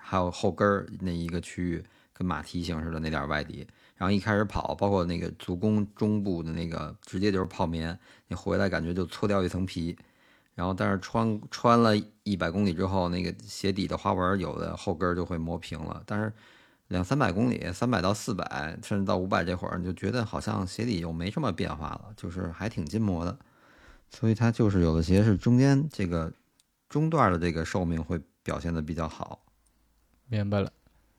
[0.00, 3.66] 还有后跟儿那一个区域，跟马蹄形似的那点外底。
[3.96, 9.96] 然后一开始跑，包括那个足弓中部的那个，直接就是泡棉，你回来感觉就搓掉一层皮。
[10.54, 16.02] 然后，但是穿穿了一百公里之后，那个鞋底的花纹有的后跟就会磨平了。
[16.06, 16.32] 但是
[16.88, 23.38] 两三百公里，三百到四百，甚至到五百这会儿，你就觉得好像鞋底又没什么变化了，就是还挺筋磨的。
[24.10, 26.32] 所以它就是有的鞋是中间这个
[26.88, 29.40] 中段的这个寿命会表现的比较好。
[30.30, 30.72] 明白了，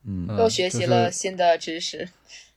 [0.06, 2.10] 嗯，又学习了新的知识。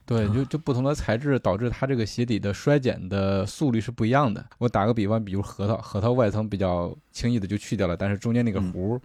[0.07, 4.45] 对，就就不同的材质导致它这个鞋底的衰减的速率是不一样的。
[4.59, 9.01] 我打个比方，比如核桃，核桃外层比较轻易的就去掉了，但是中间那个核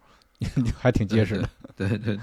[0.78, 1.48] 还挺结实的。
[1.74, 2.18] 对对，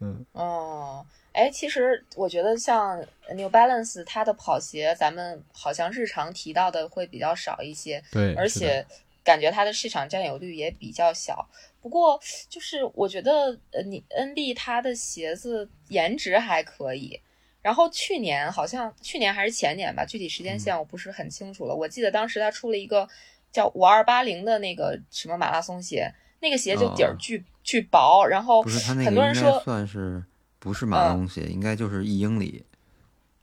[0.00, 0.24] 嗯。
[0.32, 2.98] 哦，哎，其实我觉得像
[3.34, 8.02] New Balance 它的跑鞋，咱们好像日常提到的会比较少一些。
[8.12, 8.84] 对，而且
[9.24, 11.48] 感觉它的市场占有率也比较小。
[11.80, 17.20] 不过就是我觉得，呃，你 NB 它的鞋子颜值还可以。
[17.62, 21.74] 然后去年好像去年还是前年吧，具体时间线我不是很清楚了。
[21.74, 23.06] 我记得当时他出了一个
[23.52, 30.24] 叫五二八零的那个什么马拉松鞋，那个鞋就底儿巨巨薄，然后很多人说算是
[30.58, 32.64] 不是马拉松鞋，应该就是一英里。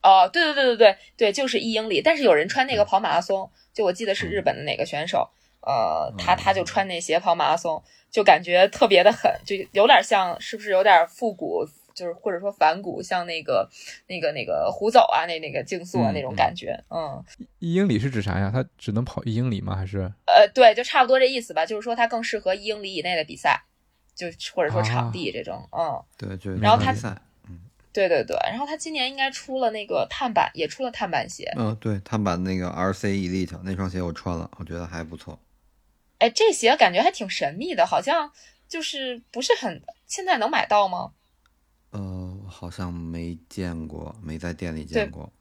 [0.01, 2.01] 哦，对对对对对对，就是一英里。
[2.01, 5.29] 但是有人穿那个跑马拉松，就我记得是日本的哪个选手，
[5.61, 11.67] 呃，他他就穿那鞋跑马拉松，就感觉特别的狠，就有点像，是不是有点复古？
[11.95, 13.67] 就是或者说反骨，像那个
[14.07, 17.23] 那个那个胡走啊，那那个竞速啊那种感觉，嗯。
[17.57, 18.51] 一英里是指啥呀？
[18.53, 19.75] 它只能跑一英里吗？
[19.75, 20.01] 还是？
[20.27, 21.65] 呃，对，就差不多这意思吧。
[21.65, 23.63] 就是说它更适合一英里以内的比赛，
[24.13, 25.99] 就或者说场地这种，嗯。
[26.15, 26.91] 对，就然后它，
[27.49, 27.59] 嗯，
[27.91, 31.51] 对对对，然后它今年应该出了那个碳板，也出了碳板鞋。
[31.57, 35.39] 嗯，对，碳板那个 RC Elite 那双鞋我穿了，我觉得还不错。
[36.19, 38.31] 哎，这鞋感觉还挺神秘的，好像
[38.67, 41.11] 就是不是很现在能买到吗？
[41.91, 45.31] 呃，好像没见过，没在店里见过，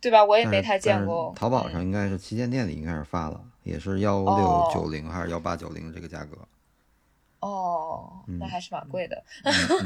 [0.00, 0.24] 对吧？
[0.24, 1.32] 我也没太见过。
[1.36, 6.36] 淘宝上应该是旗舰店里应该是发了，也是幺六九零还是幺八九零这个价格。
[7.40, 9.24] 哦，那还是蛮贵的。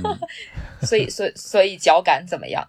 [0.82, 2.66] 所以，所以，所以脚感怎么样？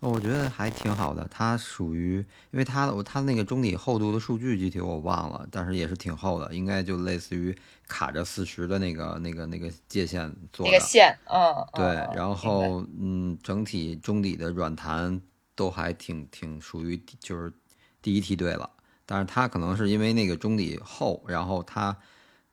[0.00, 2.16] 我觉得还挺好的，它属于，
[2.52, 7.54] 因为它我它那个中底厚度的数据具体我忘了，但是也是挺厚的，应该就类似于
[7.86, 10.72] 卡着四十的那个那个那个界限做的。
[10.72, 11.84] 那个线，嗯，对，
[12.16, 15.20] 然后嗯，整体中底的软弹
[15.54, 17.52] 都还挺挺属于就是
[18.00, 18.70] 第一梯队了，
[19.04, 21.94] 但是它可能是因为那个中底厚，然后它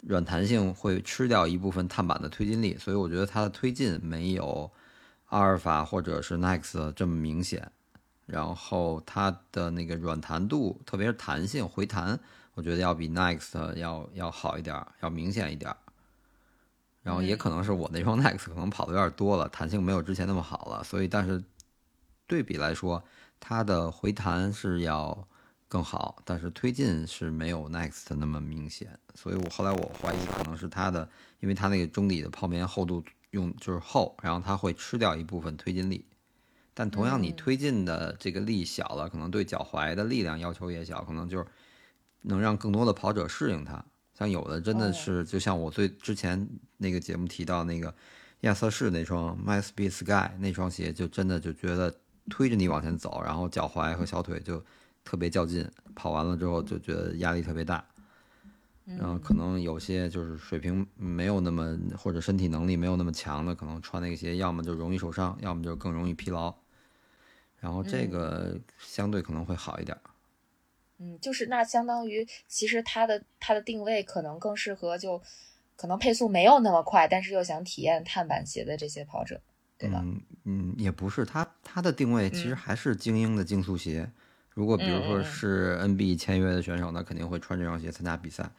[0.02, 4.70] 软弹性会吃掉一部分碳板的推进力，所以我觉得它的推进没有。
[5.28, 7.70] 阿尔法或者是 Next 这么明显，
[8.26, 12.18] 然后它的那个软弹度，特别是弹性回弹，
[12.54, 15.76] 我觉得要比 Next 要要好一点，要明显一点。
[17.04, 21.44] 然后也可能是我那双 Next 可能跑的有点多了，弹性没有之前那么好了，所以但是
[22.26, 23.04] 对比来说，
[23.40, 25.28] 它的回弹是要
[25.68, 28.98] 更好，但是推进是没有 Next 那么明显。
[29.14, 31.10] 所以我后来我怀疑可能是它的，
[31.42, 33.04] 因为它那个中底的泡棉厚度。
[33.38, 36.04] 用就是厚，然后它会吃掉一部分推进力，
[36.74, 41.46] 但同样你推进的这个力小了，可能对脚踝的力量要求也小，可能就是
[42.24, 43.86] 能让更多的跑者适应它。
[44.14, 47.94] 像有的真的是，就像我最之前那个节目提到那个
[48.42, 51.96] 亚瑟士那双 My Speed Sky 那双鞋，就真的就觉得
[52.30, 54.64] 推着你往前走，然后脚踝和小腿就
[55.04, 57.86] 特别较劲，跑完了之后就觉得压力特别大。
[58.96, 66.56] 然后可能有些就是水平没有那么或者身体能力没有那么强的，可能穿那个鞋要么就容易受伤，要么就更容易疲劳。
[67.60, 69.98] 然后这个相对可能会好一点。
[71.00, 75.22] 嗯，就是那相当于其实它的它的定位可能更适合就
[75.76, 79.42] 可能配速没有那么快，但是又想体验碳板鞋的这些跑者，
[79.78, 80.02] 对吧？
[80.04, 84.10] 嗯嗯，也不是，它它的定位其实还是精英的竞速鞋。
[84.52, 88.50] 如果比如说是 NB 签约的选手，那肯定会穿这双鞋参加比赛。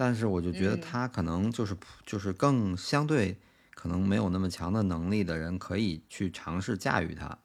[0.00, 3.36] 但是我就觉得他可能就是就是更相对
[3.74, 7.36] 可能没有那么强的能力的人可以去尝试驾驭它，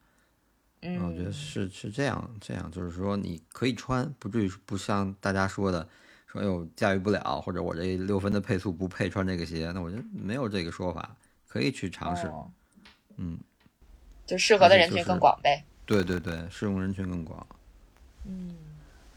[0.82, 5.90] 嗯，我觉得是是这样这样，就是说你可以穿，不至于不像大家说的
[6.28, 12.32] 说哎呦驾驭不了，或者我这六分的配速不配穿这个鞋，那我觉得没有这个说法，可以去尝试，
[13.18, 13.40] 嗯，
[14.28, 17.48] 就适合的人群更广呗，对对对，适用人群更广，
[18.28, 18.56] 嗯。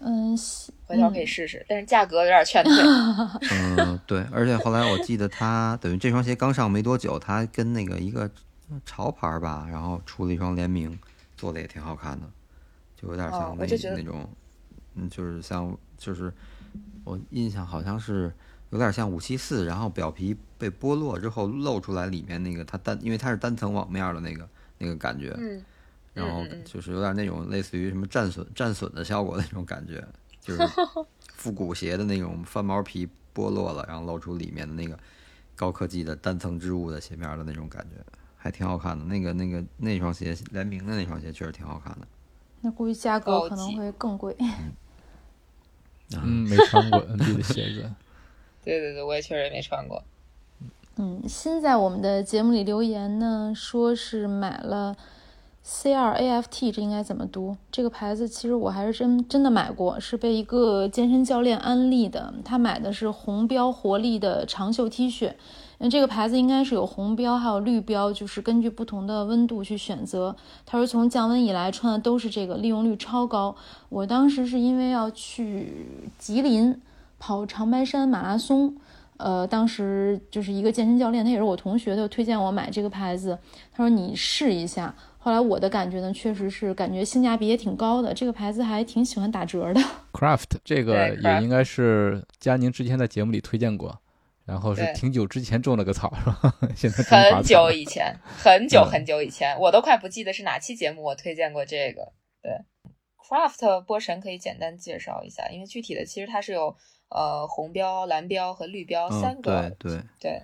[0.09, 0.39] 嗯，
[0.87, 2.73] 回头可以试试，但是价格有点劝退。
[3.51, 8.31] 嗯，对，而且后来我记得他等于这双鞋刚上没多久，他跟那个一个
[8.85, 10.97] 潮牌吧，然后出了一双联名，
[11.37, 12.31] 做的也挺好看的，
[12.95, 13.67] 就有点像那
[13.97, 14.31] 那种，
[14.95, 16.33] 嗯，就是像就是
[17.03, 18.33] 我印象好像是
[18.71, 24.49] 有点像五七四，然后表皮被剥落之后露出来里面那个它单，因为它是单层网面的那个
[24.79, 25.35] 那个感觉。
[25.37, 25.65] 嗯。
[26.17, 30.03] 然后就是有点那种类似于什么战损战损的效果那种感觉，
[30.41, 30.61] 就是
[31.37, 34.99] 复古鞋的那种翻毛皮剥落了，然后露出里面的那个
[35.55, 37.97] 高科技的单层织物的鞋面的那种感觉，
[38.37, 39.05] 还挺好看的。
[39.05, 42.07] 那个那个那双鞋联名的那双鞋确实挺好看的。
[42.63, 44.35] 那估计价格可能会更贵。
[46.17, 47.93] 嗯，没穿过 NB 的鞋子。
[48.65, 50.03] 对对对，我也确实没穿过。
[50.97, 54.97] 嗯，新在我们的节目里留言呢，说是买了。
[55.69, 57.57] C 二 A F T 这应该怎么读？
[57.73, 62.33] 这个牌子其实我还是真真的买过，是被一个健身教练安利的。
[62.45, 65.33] 他买的是红标活力的长袖 T 恤，
[65.79, 70.37] 那这个牌子应该是有红标还有绿标，就是根据不同的温度去选择。
[70.65, 73.57] 他说从降温以来穿的都是这个，利用率超高。
[73.89, 76.81] 我当时是因为要去吉林
[77.19, 78.77] 跑长白山马拉松。
[79.19, 83.37] 呃，当时就是一个健身教练，他也是我同学，他推荐我买这个牌子。
[83.73, 84.95] 他说你试一下。
[85.27, 88.15] 后来我的感觉呢，确实是感觉性价比也挺高的。
[88.15, 89.81] 这个牌子还挺喜欢打折的。
[90.15, 94.01] Craft 这个也应该是佳宁之前在节目里推荐过，
[94.45, 96.57] 然后是挺久之前种了个草， 是吧？
[96.77, 102.13] 现在很久以前，很久很久以前，我都快不记得是哪期节目我推荐过这个。
[102.41, 102.53] 对
[103.19, 106.77] ，Craft 波神可以简单介绍一下，因为具体的其实它是有。
[107.09, 110.03] 呃，红标、蓝标和绿标三个，对对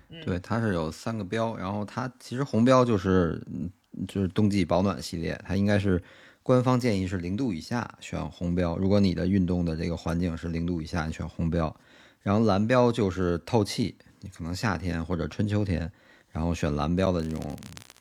[0.08, 1.56] 对，对，它是有三个标。
[1.56, 3.44] 然后它其实红标就是
[4.08, 6.02] 就是冬季保暖系列，它应该是
[6.42, 8.76] 官方建议是零度以下选红标。
[8.76, 11.74] 如果你的运动的这个环境是零度以下，你选红标。
[12.20, 15.90] 然后蓝标就是透气，你可能夏天或者春秋天，
[16.30, 17.56] 然后选蓝标的这种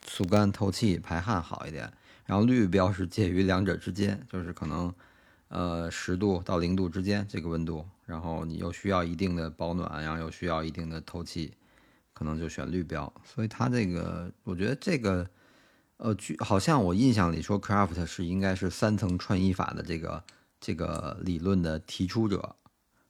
[0.06, 1.92] 速干透气排汗好一点。
[2.24, 4.94] 然后绿标是介于两者之间，就是可能
[5.48, 7.84] 呃十度到零度之间这个温度。
[8.06, 11.52] 然后你又需要一定的保暖，然后又需要一定的透气，
[12.12, 13.12] 可能就选绿标。
[13.24, 15.28] 所以它这个，我觉得这个，
[16.02, 20.24] 呃，据好像我印象里说，Craft 是应该是三层穿衣法的这个
[20.60, 22.56] 这个理论的提出者，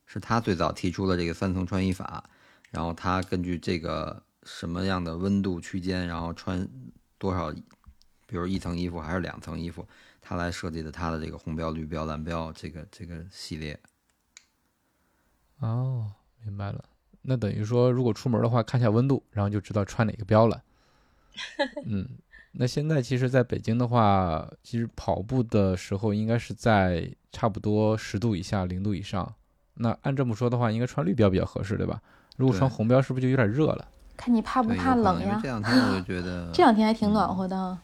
[0.05, 2.23] 是他最早提出了这个三层穿衣法。
[2.71, 6.69] 然后他根据这个什么样的温度区间，然后穿
[7.17, 7.51] 多少，
[8.27, 9.89] 比如一层衣服还是两层衣服，
[10.21, 13.81] 他来设计的他的这个红标、绿标、蓝标这个这个系列。
[15.61, 16.13] 哦，
[16.45, 16.85] 明白了。
[17.23, 20.63] 那等于说，如果出门的话，看一下温度，然后就知道穿哪个标了。
[21.89, 22.07] 嗯，
[22.53, 29.35] 那现在其实在北京的话，其实跑步的时候应该是在差不多十度以下、零度以上。
[29.75, 32.01] 那按这么说的话，应该穿绿标比较合适，对吧？
[32.37, 33.89] 如果穿红标，是不是就有点热了？
[34.17, 35.41] 看你怕不怕冷呀？
[35.43, 37.79] 这两天我就觉 得，这两天还挺暖和的。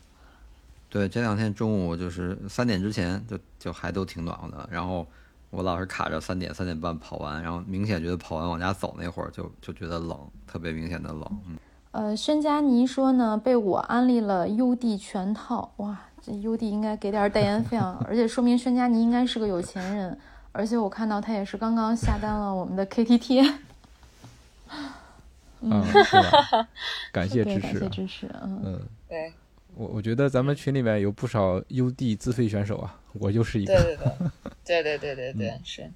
[0.88, 4.68] 对，这两天中午就是三点之前，就就还都挺暖和的。
[4.70, 5.06] 然后。
[5.50, 11.24] 我老是卡着三点三点半跑完，然后明显觉得跑完往家走那会儿就就觉得冷，特别明显的冷。
[11.46, 11.56] 嗯，
[11.90, 20.16] 呃，宣佳妮说呢，被我安利了 UD 全套，哇，这 UD 应该给点代言费啊， 而且说明宣佳妮应该是个有钱人，
[20.52, 23.42] 而且我看到他也是刚刚下单了我们的 KT 贴。
[25.60, 26.68] 嗯，是吧？
[27.10, 29.32] 感谢 支持，感谢支持，嗯嗯，对。
[29.74, 33.74] 我我觉得咱们群里面有不少 UD 自费选手啊，我就是一个。
[33.74, 35.90] 对对对，对对对对对是，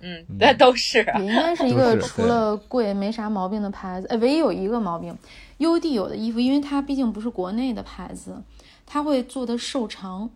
[0.00, 0.98] 嗯，那都是。
[1.18, 5.16] 应该是一个除了贵没啥毛病的牌子，哎，唯一有一个毛病
[5.58, 8.36] ，UD 有的衣服，因为它毕竟不是国内的牌子，
[8.86, 10.28] 它会做的瘦长，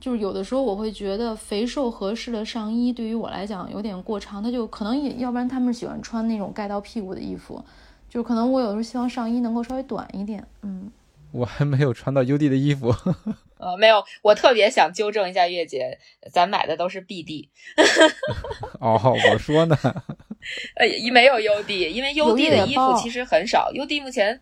[0.00, 7.64] 就是有的时候我会觉得肥瘦合适的上衣对于我来讲有点过长，它就可能也要不然他们喜欢穿那种盖到屁股的衣服，
[8.08, 10.90] 就可能我有时候希望上衣能够稍微短一点，嗯。
[11.30, 12.90] 我还没有穿到 UD 的衣服，
[13.58, 15.98] 呃，没有，我特别想纠正一下月姐，
[16.32, 17.48] 咱买的都是 BD。
[18.80, 19.00] 哦，
[19.32, 19.76] 我说呢，
[20.76, 24.40] 呃，没有 UD，因为 UD 的衣服其实很少，UD 目前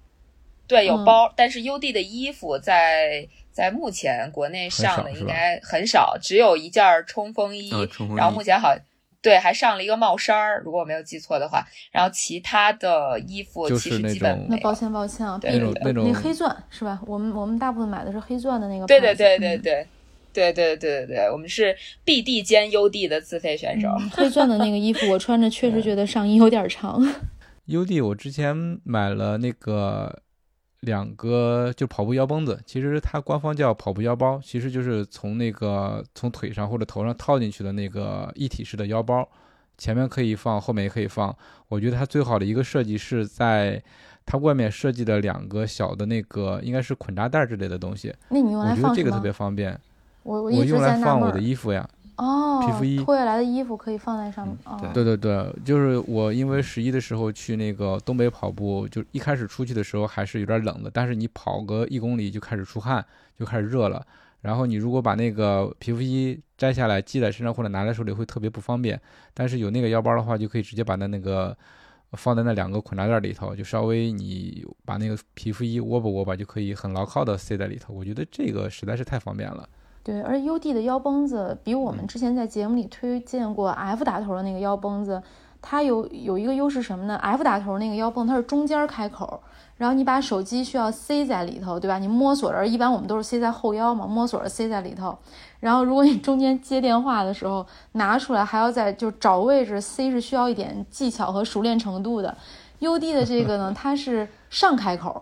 [0.66, 7.70] 对有包，但是 UD 的衣服在在目前国内上的应该很少，只有一件冲锋衣，
[8.16, 8.74] 然后目前好。
[9.26, 17.00] 对，还上了一个帽衫儿，如果我没有记错的话，然后其他的衣服其实基本那抱歉抱歉啊，那种那种黑钻是吧？
[17.04, 19.86] 我们我们大部分买的是黑钻的那个，对对对对对
[20.32, 23.88] 对对对对对，我们是 B D 兼 U D 的自费选手。
[24.12, 27.02] 黑钻的那个衣服我穿着确实 觉得上衣有点长。
[27.66, 30.22] U D，我之前买了那个。
[30.86, 39.28] 两个就跑步腰绷子，其实它官方叫跑步腰包，其实就是从那个从腿上或者头上套进去的那个一体式的腰包，
[39.76, 41.36] 前面可以放，后面也可以放。
[41.68, 43.82] 我觉得它最好的一个设计是在
[44.24, 48.14] 它外面设计的两个小的那个应该是捆扎带之类的东西。
[48.30, 49.78] 那你用来放我觉得这个特别方便。
[50.22, 51.88] 我我用来放我的衣服呀。
[52.16, 54.56] 哦，皮肤衣脱下来的衣服可以放在上面。
[54.64, 63.04] 哦，对对对，就是我因为十一的时候去那个东北跑步，就一开始出去的时候还是有点冷的，但是你跑个一公里就开始出汗，
[63.38, 64.04] 就开始热了。
[64.42, 69.00] 然后你如果把那个皮肤衣摘下来系在身上或者拿在手里会特别不方便，
[69.34, 71.56] 但是有那个腰包的话，就可以直接把它那个
[72.12, 77.92] 放在那两个捆扎带里头，就稍微你把那个皮肤衣窝吧窝吧，就可以很牢靠的塞在里头。
[77.92, 79.68] 我觉得这个实在是太方便了。
[80.06, 85.20] 对，而 UD 的腰绷子比我们之前在节目里推荐过 F 打头的那个腰绷子，
[85.60, 89.42] 它有有一个优势什么呢？F 打头那个腰绷它是中间开口，
[89.76, 91.98] 然后你把手机需要塞在里头，对吧？
[91.98, 95.18] 你摸索着，一般我们都是塞在后腰嘛，摸索着塞在里头。
[95.58, 102.32] 然后如果你中间接电话的时候拿出来，还要再就找位置塞，是需要一点技巧和熟练程度的。
[102.78, 105.20] UD 的这个呢， 它是上开口，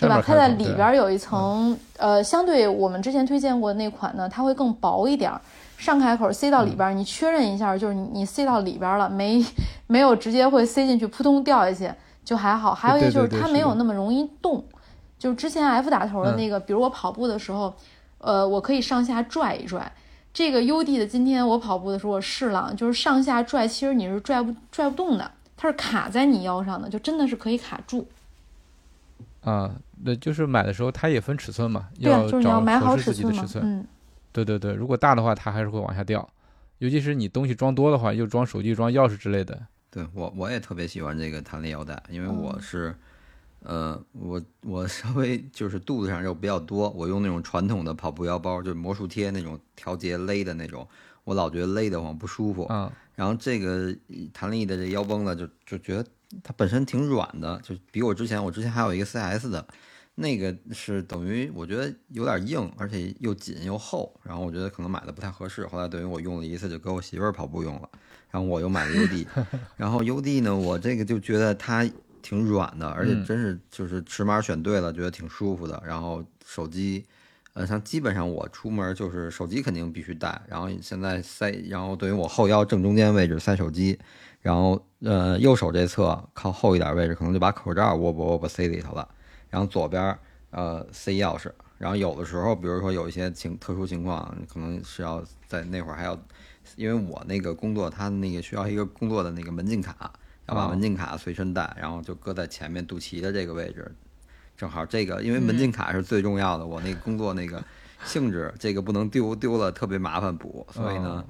[0.00, 0.22] 对吧？
[0.24, 5.32] 它在里边有一层，呃，相对我们之前推荐过那款呢，它会更薄一点。
[5.78, 9.44] 上开口塞到里边，你确认一下，就是你你塞到里边了，没
[9.88, 11.92] 没有直接会塞进去，扑通掉下去。
[12.24, 14.64] 就还好，还有一个就是它没有那么容易动，
[15.18, 17.74] 就是之前 F 打头的那个，比如我跑步的时候，
[18.18, 19.90] 呃，我可以上下拽一拽。
[20.32, 28.06] 这个 UD 的今天我跑步的时候我试了，就是上下拽，其实你是拽不拽不动的，它是卡在你腰上的，就真的是可以卡住。
[29.42, 33.86] 啊，那就是买的时候它也分尺寸嘛，要找合适自己的尺寸，嗯，
[34.32, 36.28] 对对对，如果大的话它还是会往下掉，
[36.78, 39.60] 尤其是你东西装多的话，又装手机、装钥匙之类的。
[39.90, 42.94] 对我我也特别喜欢这个弹力腰带，因为我是，
[43.60, 50.86] 呃，我我稍微就是肚子上肉比较多，我用那种传统的跑步腰包，就是魔术贴那种调节勒的那种，
[51.24, 52.66] 我老觉得勒得慌不舒服。
[52.70, 52.90] 嗯。
[53.14, 53.94] 然后这个
[54.32, 56.04] 弹力的这腰绷呢，就就觉得
[56.42, 59.66] 它本身挺软的，就比我之前我之前还有一个 CS 的，
[60.14, 67.88] 那个是等于我觉得有点硬，而且又紧又厚，然后我觉得可能买的不太合适，后来等于我用了一次就给我媳妇儿跑步用了。
[68.30, 69.26] 然后我又买了 UD，
[69.76, 71.86] 然后 UD 呢，我这个就觉得它
[72.22, 75.82] 挺软的，而且真是就是尺码选对了，觉得挺舒服的。
[75.86, 77.04] 然后手机，
[77.52, 83.98] 呃，像基本上我出门就是手机肯定必须带，然后现在塞，然后对于我后腰正中间位置塞手机，
[84.42, 89.08] 然后呃右手这侧靠后一点位置可能就把口罩握不握不塞里头了，
[89.48, 90.18] 然后左边
[90.50, 96.18] 呃塞钥匙，然后有的时候比如说有一些情特殊情况，可能是要在那会儿还要。
[96.76, 100.12] 因为我那个工作，他那个需要一个工作的那个门禁卡，
[100.46, 103.92] 要把门禁卡随身带，然后就搁在前面肚脐的这个位置，
[104.56, 107.60] 正好这个，因为门禁卡是最重要的，我那个工作那个
[108.04, 111.24] 性质，这个不能丢，丢了特别麻烦补，所以呢，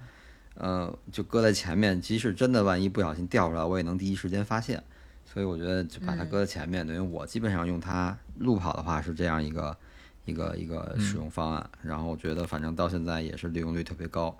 [0.63, 4.81] 呃，就搁在前面，即使真的万一不小心掉出来，我也能第一时间发现，
[5.25, 9.77] 所以我觉得就把它搁在前面，等于我基本上用它路跑的话是这样一个
[10.25, 14.33] 一个一个使用方案，然后我觉得反正到现在也是利用率特别高。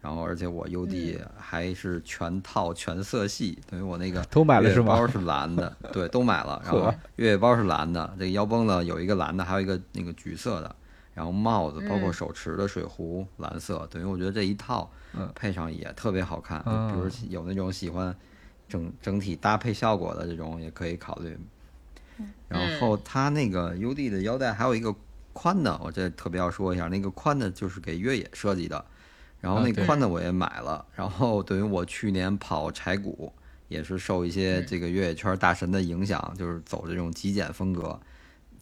[0.00, 4.94] 然后，而且我 UD 还是全套全色系，等于我那个 都买了是吗？
[4.96, 6.62] 包是蓝的， 对，都买了。
[6.64, 10.74] 然后越野包是蓝的，这个腰崩呢有一个蓝的，还有一个那个橘色的。
[11.14, 14.88] 然后帽子包括手持的水壶蓝色，等于我觉得这一套
[15.34, 16.62] 配上也特别好看。
[16.62, 18.14] 比如有那种喜欢
[18.68, 21.38] 整整体搭配效果的这种也可以考虑。
[22.48, 24.94] 然后它那个 UD 的腰带还有一个
[25.32, 28.84] 宽的，我这特别要说一下，那个宽的就是给越野设计的。
[29.40, 33.32] 然后那宽的我也买了，然后等于我去年跑柴谷
[33.68, 38.00] 也是受一些这个越野圈大神的影响，就是走这种极简风格，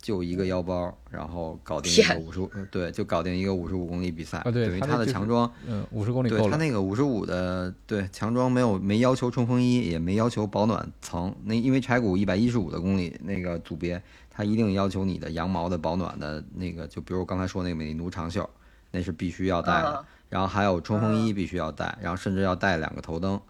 [0.06, 4.40] 就一个腰包，然后搞定一个五十五，对，就搞定一个五十五公里比赛。
[4.44, 11.34] 等于他的强装，嗯，五十公里对，他那个五十五的，对，强装没有没要求冲锋衣，也没要求保暖层。
[11.42, 14.00] 那因为柴谷一百一十五的公里那个组别，
[14.30, 18.48] 他一定要求你的羊毛的保暖的那个，就比如刚才说那个美利奴长袖，
[18.92, 20.04] 那是必须要带的。
[20.28, 23.40] 然后还有冲锋衣必须要带，然后甚至要带两个头灯。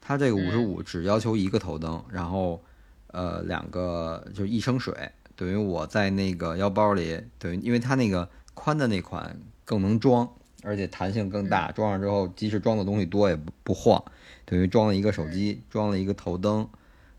[0.00, 2.62] 他这个五十五只要求一个头灯，然后
[3.08, 4.94] 呃两个就一升水，
[5.36, 10.28] 等于我在那个腰包里，等于因为它那个宽的那款更能装，
[10.62, 14.02] 而且弹性更大，装上之后即使装的东西多也不不晃，
[14.44, 16.68] 等于装了一个手机，装了一个头灯，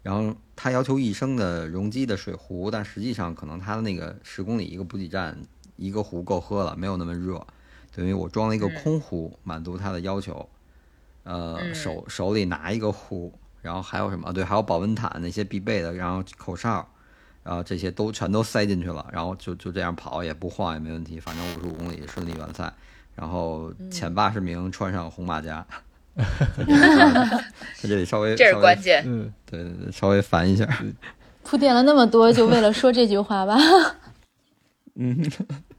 [0.01, 5.37] 然后它要求一升的容积的水壶，但实际上可能它的那个十公里一个补给站
[5.75, 7.45] 一个壶够喝了，没有那么热。
[7.95, 10.49] 等于我装了一个空壶，满足它的要求。
[11.23, 14.31] 呃，手手里拿一个壶，然后还有什么？
[14.31, 16.87] 对，还有保温毯那些必备的，然后口哨，
[17.47, 19.07] 然后这些都全都塞进去了。
[19.11, 22.71] 然后就就这样跑也不晃也没问题，反正五十五公里顺利完赛。
[23.15, 25.65] 然后前八十名穿上红马甲，
[26.15, 29.01] 在这里稍微这是关键。
[29.07, 30.67] 嗯，对对对，稍微烦一下。
[31.43, 33.57] 铺垫了那么多，就为了说这句话吧？
[34.99, 35.17] 嗯，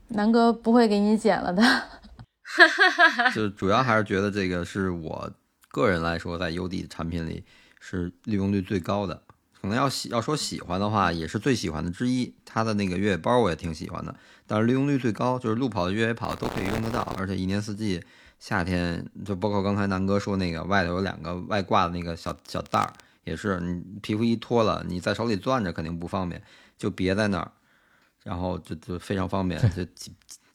[0.09, 1.63] 南哥不会给你剪了的。
[3.33, 5.31] 就主要还是觉得这个是我
[5.69, 7.43] 个人来说，在 UD 产品里
[7.79, 9.21] 是利用率最高的。
[9.61, 12.33] 可能要喜要说喜欢的话，也是最喜欢的之一。
[12.45, 14.15] 它的那个越野包我也挺喜欢的，
[14.47, 18.01] 但是利用率最高，就是路跑的越野跑都可以用得到，而且一年四季，
[18.39, 22.93] 夏天就包括刚才南哥说那个外头有两个外挂的那个小小袋儿，
[23.23, 26.41] 也是你皮肤一脱了，你在手里攥着肯定不方便，
[26.77, 27.51] 就别在那儿，
[28.23, 29.85] 然后就就非常方便，就。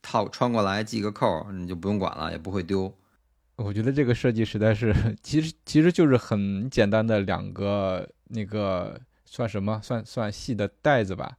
[0.06, 2.94] 套穿过来系个扣，你就不用管了，也不会丢。
[3.56, 9.80] 我觉得这个设计实在是， 其实其实就是很简单的两个那个算什么？
[9.82, 11.36] 算算细的带子吧。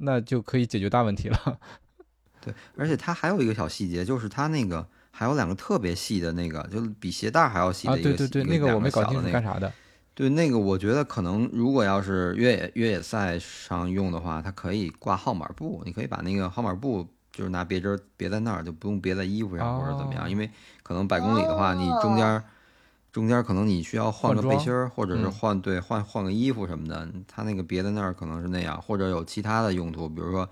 [0.00, 1.58] 那就可以解决大问题了。
[2.40, 8.10] 对，而且它还有一个小细节，就是它那个还有两个特别细的那个，就比鞋带还要细啊，的一个。
[8.14, 9.04] 对对对，一两那个我没搞。
[9.06, 9.72] 清楚干啥的。
[10.14, 17.08] 对，那个我觉得可能如果要是越野越野赛上用的话，它可以挂号码布，你可以把那个号码布
[17.38, 20.28] 就是拿别针别在那儿，就不用别在衣服上或者怎么样，哦。
[20.28, 20.50] 因为
[20.82, 22.42] 可能百公里的话，你中间儿
[23.12, 25.30] 中间可能你需要换个背心儿，或者是嗯。
[25.30, 30.48] 换对换换个衣服什么的，它那个别在那儿可能是那样，或者有其他的用途，比如说。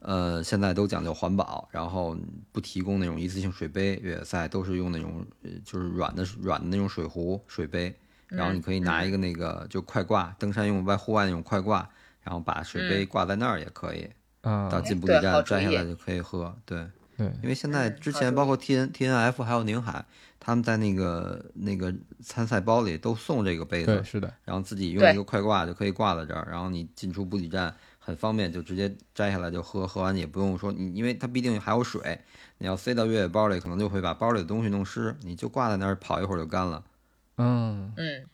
[0.00, 2.16] 呃，现在都讲究环保，然后
[2.52, 7.92] 不提供那种一次性水杯，越野赛都是用那种呃就是软的软的那种水壶水杯，
[8.28, 11.88] 然后你可以拿一个那个就快挂，登山用外户外那种快挂，
[12.22, 14.08] 然后把水杯挂在那儿也可以，
[14.46, 16.54] 啊，到进补给站摘下来就可以喝。
[16.64, 16.86] 对，
[17.16, 20.04] 对，因为现在嗯之前包括 T N T N F 还有宁海，
[20.38, 21.92] 他们在那个那个
[22.22, 32.20] 参赛包里都送这个杯，子，是的，然后自己用一个快挂就可以挂在这儿，然后你进出补给站很方便，就直接摘下来就喝，喝完也不用说你，因为它毕竟还有水，
[32.58, 36.84] 你要塞到越野包里，可能就会把包里的东西弄湿，你就挂在那儿跑一会儿就干了。
[37.38, 38.24] 嗯，嗯，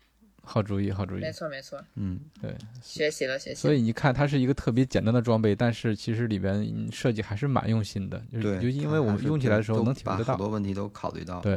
[0.45, 1.31] 好主意，好主意没。
[1.33, 3.57] 错没错，嗯，对，学习了学习了。
[3.57, 10.39] 所以你看，它是一个特别简单的装备，但是其实里边嗯设计还是蛮用心的，就是对，就因为我们用起来的时候都能体会得到把很。
[10.39, 11.41] 多问题都考虑到。
[11.41, 11.55] 对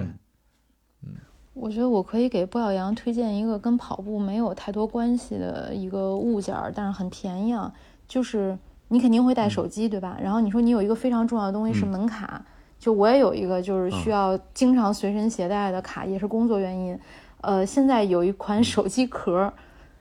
[1.03, 1.15] 嗯
[1.53, 7.73] 我觉得我可以给波小羊推荐一个跟跑步没有太多关系的一个物件儿，但是很便宜啊。
[8.07, 8.57] 就是
[8.89, 10.17] 你肯定会带手机，对吧？
[10.21, 12.45] 然后你说你有一个非常重要的东西是嗯门卡，
[12.77, 16.99] 就我也有一个就是需要经常随身携带的卡，也是工作原因。
[17.45, 19.53] 呃，现在有一款手机壳，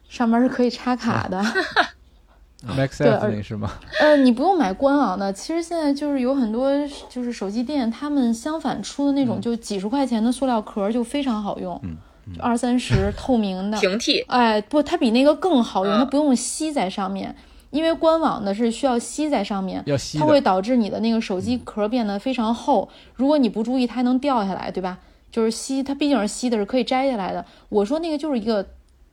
[0.09, 1.42] 上面是可以插卡的。
[2.66, 3.70] Max 对 F 而那是吗？
[4.01, 6.70] 呃，你不用买官网的，其实现在就是有很多
[7.11, 11.95] 就是手机店，他们相反出的那种就几十块钱的塑料壳就非常好用，嗯
[12.34, 13.78] 就二三十 透明的。
[13.78, 17.36] 平替，哎，不，它比那个更好用，嗯它不用吸在上面，
[17.68, 24.97] 因为官网的是需要吸在上面，要吸它会，导致你的那个手机壳变得非常厚，如果你不注意，它还能掉下来，对吧？
[25.35, 27.45] 就是吸，它毕竟是吸的，是可以摘下来的。
[27.68, 28.64] 我说那个就是一个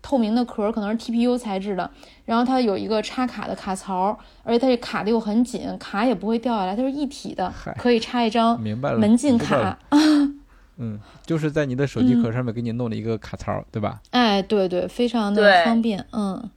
[0.04, 1.90] 透明的壳，可能是 TPU 材质的，
[2.26, 9.00] 然后它有一个插卡的卡槽，而且它这卡的又很紧，卡也不会掉下来，它是一体的，可以插一张明白了。
[9.00, 9.76] 门禁卡。
[10.78, 14.00] 嗯，就是在你的手机壳上面给你弄了一个卡槽，对吧？
[14.12, 16.48] 哎，对对，非常的方便，嗯。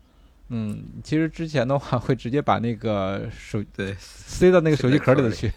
[0.49, 5.51] 嗯，其实之前的话会直接把那个手对，塞到那个手机壳里头去，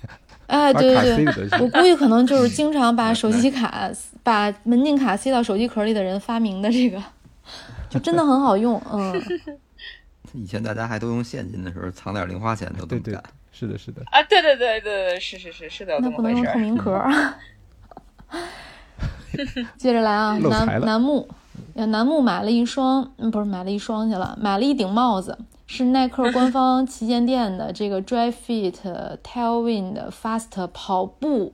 [0.47, 1.59] 哎，对对对。
[1.61, 3.89] 我估计可能就是经常把手机卡、
[4.23, 7.01] 把门禁卡塞到手机壳里的人发明的这个，
[7.89, 8.81] 就真的很好用。
[8.91, 9.13] 嗯，
[10.33, 14.01] 以前大家还都用现金的时候，藏点零花钱都这对对么干。，是的，是的。
[14.11, 16.71] 啊，对对对对对，是是是是的，有那不能用透这么回事儿。
[16.71, 17.03] 明壳。
[19.77, 21.46] 接着来啊，楠楠木，呃，
[21.85, 28.73] 楠木买了一双，嗯，不是买了一双去了，买了一顶帽子，是耐克官方 旗舰店的这个 Dry Fit
[29.23, 31.53] Tailwind Fast 跑步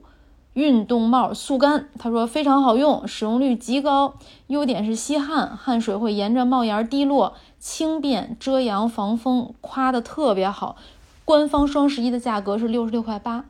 [0.54, 1.88] 运动帽速干。
[1.98, 4.14] 他说非常好用，使用率极高，
[4.46, 10.76] 优点是吸汗，汗水会沿着帽檐滴落，轻便、遮阳、防风，夸的特别好。
[11.26, 13.44] 官方双十一的价格是六十六块八。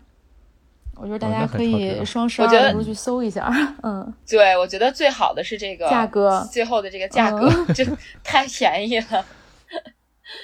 [0.97, 3.51] 我觉得大家可以双十我觉得二的时候去搜一下，
[3.82, 7.84] 嗯，对，我觉得最好的是这个价格最后的这个价格，这
[8.22, 9.24] 太便宜了。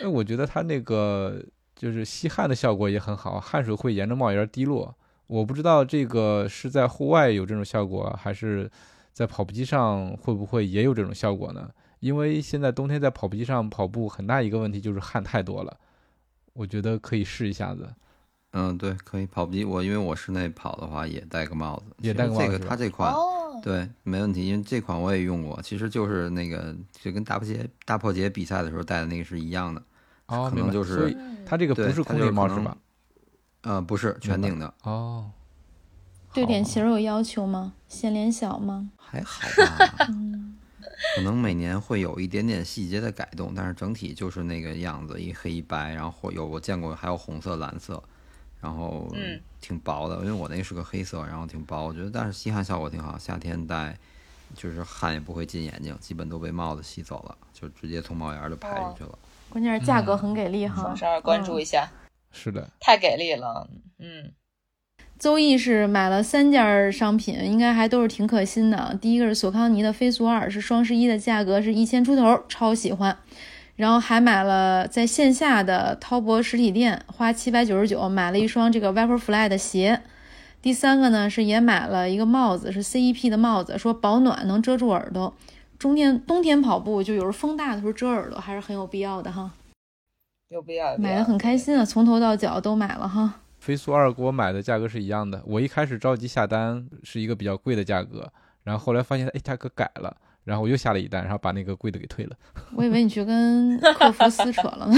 [0.02, 1.42] 哎，我觉得它那个
[1.74, 4.94] 就是吸汗的效果也很好，汗水会沿着帽檐滴落。
[5.26, 8.70] 我不知道这个是在户外有这种效果，还是
[9.12, 11.70] 在跑步机上会不会也有这种效果呢？
[12.00, 15.76] 因为现在冬天在跑步机上跑步，很大一个问题就是汗太多了。
[16.52, 17.88] 我觉得可以试一下子。
[18.52, 19.64] 嗯，对，可以跑步机。
[19.64, 21.94] 我因为我室内跑的话，也戴个帽子。
[21.98, 29.82] 也戴个帽子这个它这款、哦，对没问题，因为这款我也用过，其实就是那个就跟大破节大破节比赛的时候戴的那个是一样的。
[30.26, 32.76] 哦，可能就是它这个不是空它就是可能气帽是吧？
[33.62, 35.30] 呃，不是全顶的，哦，
[36.32, 37.74] 对脸型有要求吗？
[37.88, 38.90] 显脸小吗？
[38.96, 40.06] 还好吧。
[40.08, 40.56] 嗯，
[41.14, 48.02] 可能每年会有一点点细节的改动，但是整体就是那个样子，一黑一白，然后有我见过还有红色、蓝色，
[48.60, 53.96] 然后嗯挺薄的，因为我那个是个黑色，然后挺薄，我觉得但是吸汗效果挺好，夏天戴
[54.54, 59.18] 就是汗也不会进眼睛，基本都被帽子吸走了，就直接从帽檐儿就排出去了。
[59.48, 60.82] 关键是价格很给力哈。
[60.82, 61.88] 双十二关注嗯一下，
[62.32, 63.68] 是的，太给力了。
[63.98, 64.32] 嗯，
[65.18, 68.96] 邹毅是买了三件商品，应该还都是挺可心的。
[69.00, 73.16] 第一个是索康尼的飞速二，是双十一的价格是一千出头，超喜欢。
[73.80, 80.02] 然后还买了在线下的滔博实体店花七百九十九买了一双这个 Vaporfly 的鞋。
[80.60, 85.34] 第三个呢是也买了一个帽子，是 CEP 的帽子，说保暖能遮住耳朵。
[85.78, 89.50] 冬天冬天跑步就有时候风大的时候遮耳朵还是很有必要的哈。
[90.50, 91.56] 有必要，买的很开。
[91.56, 93.32] 心啊，从头到脚都买了哈。
[93.60, 98.30] 飞速二给我买的价格是一样的，我一开始着急下单是一个比较贵的价格，
[98.62, 100.14] 然后后来发现哎价格改了，
[100.44, 102.36] 然后我又下了一单，然后把那个贵的给退了，
[102.74, 104.96] 我以为你去跟客服撕 扯了呢。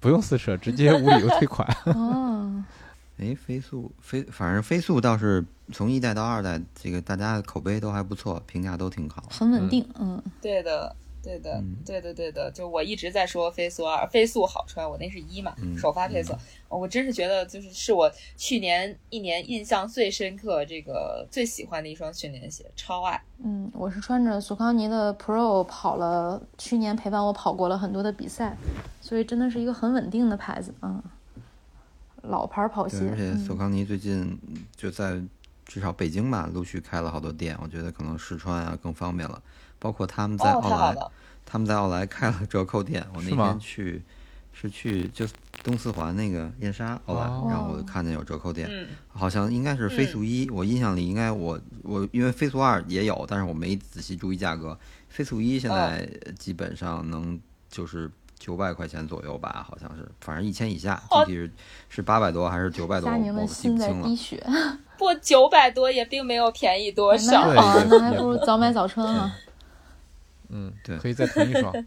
[0.00, 1.66] 不用撕扯，直接无理由退款。
[1.86, 2.62] 哦，
[3.18, 9.24] 哎，飞速飞，反正飞速倒是从一代到二代，这个大家的口碑都还不错，评价都挺好。
[9.30, 10.94] 很稳定，嗯，对的，
[11.26, 12.50] 对的，嗯对的，对的。
[12.52, 16.38] 就我一直在说飞速二，飞速好穿，我那是一嘛，嗯首发配色。
[16.68, 23.20] 我真是觉得，就是是我去年一年印象最深刻，这个最喜欢的一双训练鞋，超爱。
[23.42, 28.56] 嗯，我是穿着索康尼的 Pro 跑了，去年陪伴我跑过了很多的比赛，
[29.00, 31.10] 所以真的是一个很稳定的牌子啊、嗯
[32.22, 33.08] 老牌跑鞋，。
[33.10, 34.36] 而且嗯索康尼最近
[34.74, 35.20] 就在
[35.64, 39.40] 至少北京吧，陆续开了好多店，我觉得可能试穿啊更方便了。
[39.78, 40.96] 包括他们在哦，奥莱！
[41.44, 44.02] 他们在奥莱开了折扣店， 我那天去
[44.52, 45.24] 是去就
[45.62, 54.76] 东四环那个燕莎奥莱，哦然后我就看见有折扣店，嗯，好像应该是飞速一，我印象里应该我我因为飞速二也有，但是我没仔细注意价格。
[55.08, 56.06] 飞速一现在
[56.38, 57.38] 基本上能
[57.70, 61.50] 就是九百块钱左右吧，好像是，反正一千以下，哦具体是
[61.88, 64.16] 是八百多还是九百多，我记心在不清了滴。
[64.16, 64.46] 血，
[64.98, 67.54] 不，九百多也并没有便宜多少。
[67.54, 69.32] 那还不如早买早穿啊。
[70.48, 70.98] 嗯，对。
[70.98, 71.72] 可以再囤一双。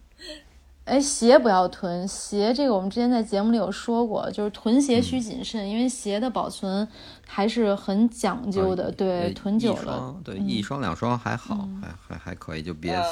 [0.85, 6.87] 哎，鞋不要囤，鞋这个我们之前在节目里有说过，就是囤鞋需谨慎，因为鞋的保存
[7.27, 11.79] 还是很讲究的，对，呃囤久了，对一双两双还好，嗯。
[11.79, 13.03] 还还还可以，就别嗯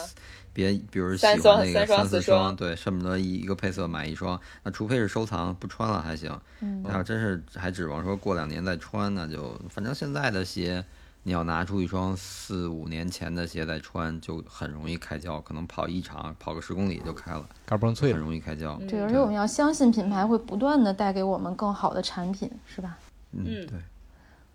[0.54, 2.56] 别，比如喜欢那个双三三四四双。
[2.56, 6.84] 对，恨不得一一个配色买一双，那除非是收藏不穿了还行，嗯。
[6.92, 10.84] 要真是还指望说过两年再穿，那就反正现在的鞋。
[11.28, 18.80] 你要拿出一双四五年前的鞋再穿，就很容易开胶，可能跑一场跑个十公里就开了，嘎嘣脆很，容易开胶。
[18.88, 22.98] 对，而且我们要相信品牌会不断的带给我们更好的产品，是吧？
[23.34, 23.80] 嗯，嗯对，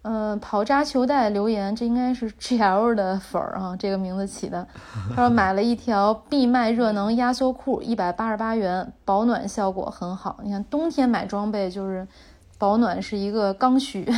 [0.00, 4.66] 嗯，跑渣球带留言，这应该是 GL 的粉儿啊，这个名字起的。
[5.10, 10.40] 他说买了一条必麦热能压缩裤，一百八十八元，保暖效果很好。
[10.42, 12.08] 你看冬天买装备就是
[12.56, 14.10] 保暖是一个刚需。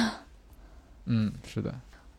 [1.06, 1.74] 嗯，是的，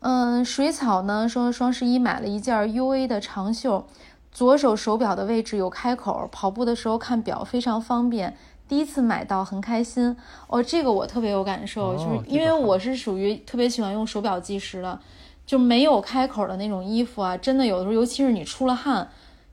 [0.08, 3.88] 嗯，水草呢说双十一买了一件 UA 的长袖，
[4.32, 8.38] 左手手表的位置有开口，跑步的时候看表非常方便。
[8.68, 15.00] 第一次买到很开心哦，这个我特别有感受，哦就是因为我是属于特别喜欢用手表计时的，
[15.44, 19.10] 就没有开口的那种衣服啊，真的有的时候，尤其是你出了汗，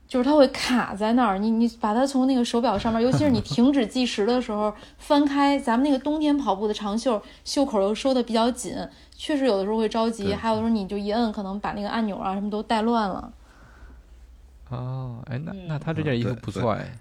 [0.07, 8.75] 就是它会卡在那儿，你你把它从那个手表上面，尤其是你停止计时的时候翻开，咱们那个冬天跑步的长袖，袖口又收的比较紧，
[9.15, 13.33] 确实有的时候会着急，还有的时候你就一摁，可能把那个按钮啊什么都带乱了。
[14.69, 15.67] 哦，哎，那嗯。
[15.67, 16.91] 那他这件衣服不错哎，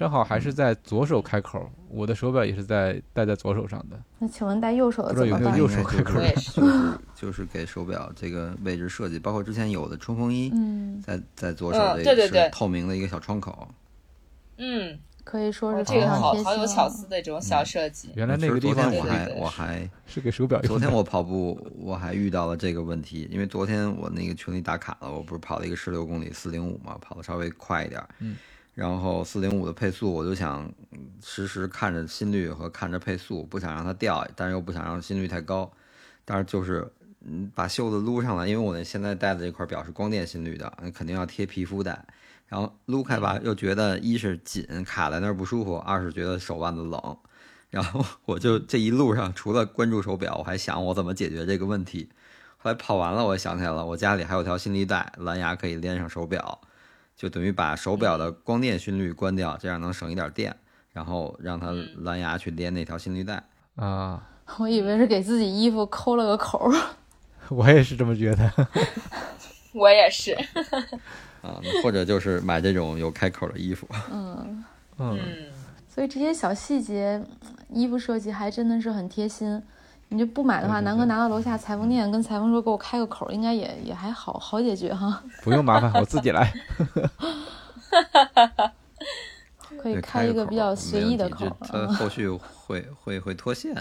[0.00, 4.02] 正好还是在左手开口，我的手表也是在戴在左手上的。
[4.18, 5.58] 那请问戴右手的不知道有没有怎么办？
[5.58, 13.68] 右手开口也是就是就是给手表这个位置设计，包括之前有的冲锋衣，嗯，在在左手嗯这对对对是透明的一个小窗口。
[14.56, 18.08] 嗯，可以说是哦这个好好有巧思的这种小设计。
[18.14, 20.58] 原来那个昨地方对天我还我还是给手表。
[20.62, 28.34] 昨天我跑步我还遇到了这个问题，因为昨天我那个群里打卡了，我不是跑了一个十六公里四零五嘛，跑的稍微快一点，嗯，
[28.80, 35.70] 然后四零五的配速我就想嗯实时看着心率和看着配速，不想让它掉，但是又不想让心率太高，
[36.24, 36.90] 但是就是。
[37.22, 42.02] 嗯，把袖子撸上来，因为我那现在戴的这块表是光电心率的，肯定要贴皮肤带。
[42.46, 47.18] 然后撸开吧，又觉得一是紧卡在那儿不舒服，二是觉得手腕子冷。
[47.68, 52.08] 然后我就这一路上除了关注手表，我还想我怎么解决这个问题。
[52.56, 56.62] 后来跑完了，我想起来了，我家里还有条心率带，蓝牙可以连上手表，
[57.20, 60.56] 就等于把手表的光电心率关掉，这样能省一点电，
[60.90, 63.44] 然后让它蓝牙去连那条心率带。
[63.76, 66.74] 啊， 我以为是给自己衣服抠了个口儿。
[67.50, 68.50] 我也是这么觉得。
[69.74, 70.32] 我也是。
[71.42, 73.86] 啊，或者就是买这种有开口的衣服。
[74.10, 74.64] 嗯，
[74.96, 75.20] 嗯，嗯，
[75.94, 77.22] 所以这些小细节，
[77.68, 79.62] 衣服设计还真的是很贴心。
[80.10, 85.22] 你就不买的话，南哥拿到楼下裁缝店跟裁缝说给我开个口，应该也也还好好解决哈。
[85.42, 86.52] 不用麻烦，我自己来。
[89.80, 93.74] 可以开一个比较随意的口它嗯后续会会会脱线，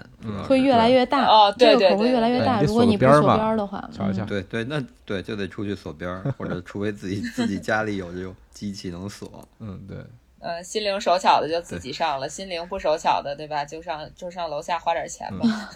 [0.47, 1.25] 会越来越大。
[1.25, 2.61] 哦对对这个口会越来越大。
[2.61, 3.89] 如果你不锁边的话，
[4.25, 9.45] 对对，那对就得出去锁边，或者除非自己 自己家里有这种机器能锁。
[9.59, 9.97] 嗯，对，
[10.39, 13.65] 呃，心灵手巧的就自己上了，心灵不手巧的，对吧？
[13.65, 15.69] 就上就上楼下花点钱吧。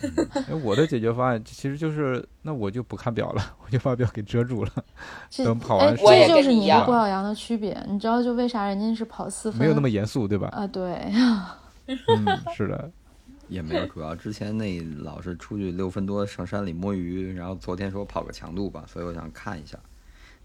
[0.49, 4.71] 哎，我的解决方案其实就是，那我就不看表了，我就把表给遮住了。
[5.43, 7.77] 等跑哎，完我也这就是你跟你一样和郭晓阳的区别。
[7.89, 9.59] 你知道就为啥人家是跑四分？
[9.59, 10.47] 没有那么严肃，对吧？
[10.53, 11.11] 啊，对，
[11.87, 12.89] 嗯，是的，
[13.49, 19.77] 也没有，主要之前那老是出去六分多上山里摸鱼，然后昨天说跑个强度吧，所以我想看一下。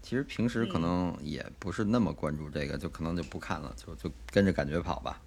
[0.01, 5.21] 其实平时可能也不是那么关注这个，就可能就不看了，就就跟着感觉跑吧。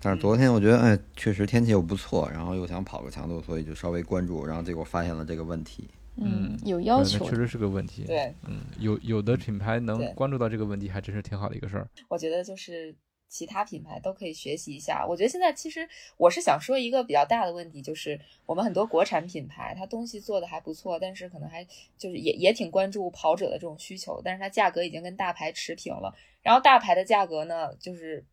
[0.00, 5.88] 但是昨天我觉得，哎，确实天气又不错，然后又想跑个强度，所以就稍微关注，然后结果发现了这个问题。
[6.16, 7.34] 嗯，有要求确。
[7.34, 8.04] 实是个问题。
[8.04, 11.88] 对，嗯，有有的品牌能关注到这个问题，还真是挺好的一个事儿。
[12.08, 12.94] 我觉得就是
[13.34, 15.04] 其他品牌都可以学习一下。
[15.04, 21.66] 我觉得现在其实我是想说一个比较大的问题，就是我们很多国产品牌，它东西做的还不错，但是可能还
[21.98, 26.14] 就是也也挺关注跑者的这种需求，但是它价格已经跟大牌持平了。
[26.42, 28.24] 然后大牌的价格呢，就是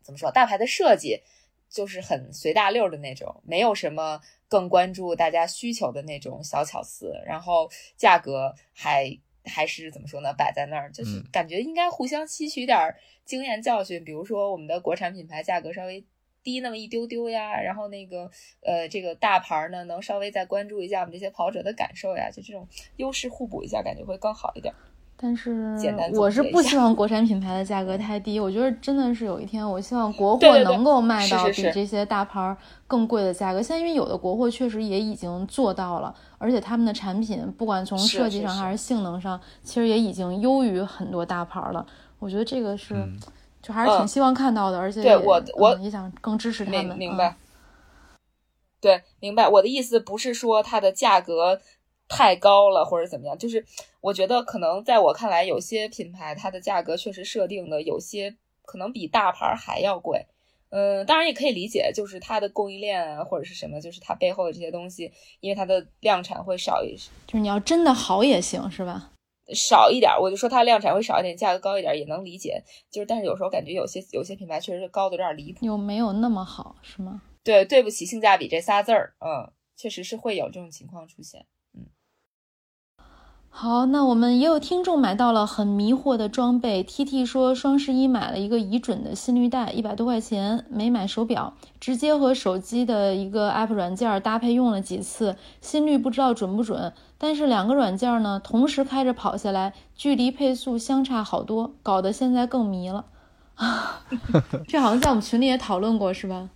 [0.00, 1.20] 怎么说，大牌的设计
[1.68, 16.04] 就是很随大溜的那种，没有什么更关注大家需求的那种小巧思，然后价格还还是怎么说呢，摆在那儿，就是嗯感觉应该互相吸取点儿经验教训，比如说我们的国产品牌价格稍微。
[16.42, 18.30] 低那么一丢丢呀，然后那个
[18.62, 22.66] 呃，这个大牌呢，能稍微再关注一下我们这些跑者的感受呀，就这种
[22.96, 24.72] 优势互补一下，感觉会更好一点。
[25.22, 25.76] 但是
[26.14, 32.56] 我是不希望国产品牌的价格太低，我觉得真的是有一天，我希望国货能够卖到比这些大牌儿
[32.86, 33.60] 更贵的价格。
[33.60, 41.84] 现在因为有的国货确实也已经做到了，而且他们的产品不管从设计上还是性能上，其实也已经优于很多大牌儿了。
[42.18, 43.20] 我觉得这个是，嗯
[43.60, 46.96] 就还是挺嗯希望看到的，而且对我我嗯也想更支持他们。
[46.96, 47.36] 明白。
[48.80, 49.46] 对，明白。
[49.46, 51.60] 我的意思不是说它的价格
[52.10, 53.64] 太高了或者怎么样，就是
[54.00, 60.26] 我觉得可能在我看来，有些品牌它的价格确实设定的有些可能比大牌还要贵。
[60.70, 66.94] 嗯，当然也可以理解，就是它的供应链啊，或者是什么，就是它背后的这些东西，因为它的量产会少一
[67.26, 69.12] 就是你要真的好也行，是吧？
[69.52, 72.62] 少一点儿，我就说它量产会少一点，价格高一点也能理解。
[72.90, 75.66] 就是，但是有时候感觉有些有些品牌确实是高的有点离谱。
[75.66, 77.22] 有没有那么好，是吗？
[77.42, 81.46] 对，对不起性价比这仨字儿，嗯，确实是会有这种情况出现。
[83.52, 86.82] 好，那我们也有听众买到了很迷惑的装备。
[86.82, 96.92] T T 说双十一买了一个已准的心率带，一百多块钱，没买手表，直接和手机的一个 app 软件搭配用了几次，心率不知道准不准。
[97.18, 103.04] 但是两个软件呢同时开着跑下来，距离配速相差好多，搞得现在更迷了。
[104.66, 106.48] 这好像在我们群里也讨论过，是吧？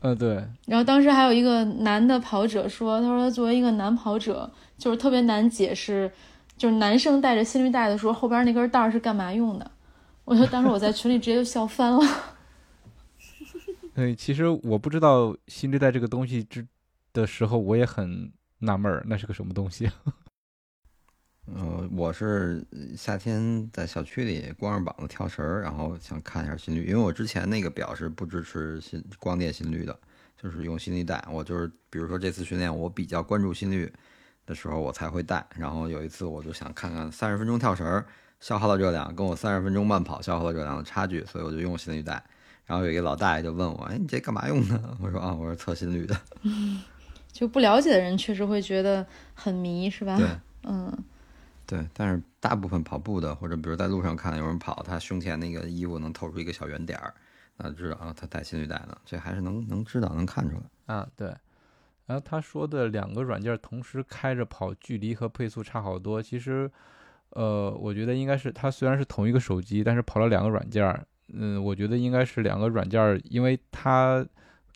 [0.00, 4.50] 呃，对，然后当时还有一个男的跑者说，他说他作为一个男跑者，
[4.80, 6.10] 就是特别难解释，
[6.56, 9.70] 就是男生带着心率带的时候，后边那根带儿是干嘛用的？
[10.24, 12.00] 我觉得当时我在群里直接就笑翻了。
[13.94, 16.66] 对，其实我不知道心率带这个东西之
[17.12, 19.90] 的时候，我也很纳闷儿，那是个什么东西？
[21.52, 29.98] 呃，我是呃夏天在小区里光着膀子跳绳儿，然后想看一下心率，因为我之前那个表是不支持心光电心率的，
[30.40, 31.22] 就是用心率带。
[31.28, 33.92] 我就是比如说这次训练我比较关注心率
[34.50, 35.46] 的时候，我才会带。
[35.54, 38.04] 然后有一次我就想看看三十分钟跳绳儿
[38.40, 42.22] 消耗的热量跟我三十分钟慢跑消耗的热量的差距，所以我就用心率带。
[42.66, 46.16] 然后有一个老大爷就问我：“哎，你这干嘛用的？” 我说：“啊，我是测心率的。
[47.32, 50.16] 就不了解的人确实会觉得很迷，是吧？
[50.16, 50.28] 对
[50.68, 50.92] 嗯，
[51.66, 57.14] 对，但是大部分跑步的，或者比如在路上看有人跑，他胸前那个衣服能透出一个小圆点儿，
[57.56, 60.94] 那知道啊，他带心率带呢，这还是能能知道能看出来。
[60.94, 61.32] 啊，对。
[62.10, 66.20] 然后他说的两个软件同时开着跑，距离和配速差好多。
[66.20, 66.68] 其实，
[67.28, 71.06] 呃，我觉得应该是它虽然是同一个手机，但是跑了两个软件儿。
[71.28, 74.26] 嗯，我觉得应该是两个软件儿，因为它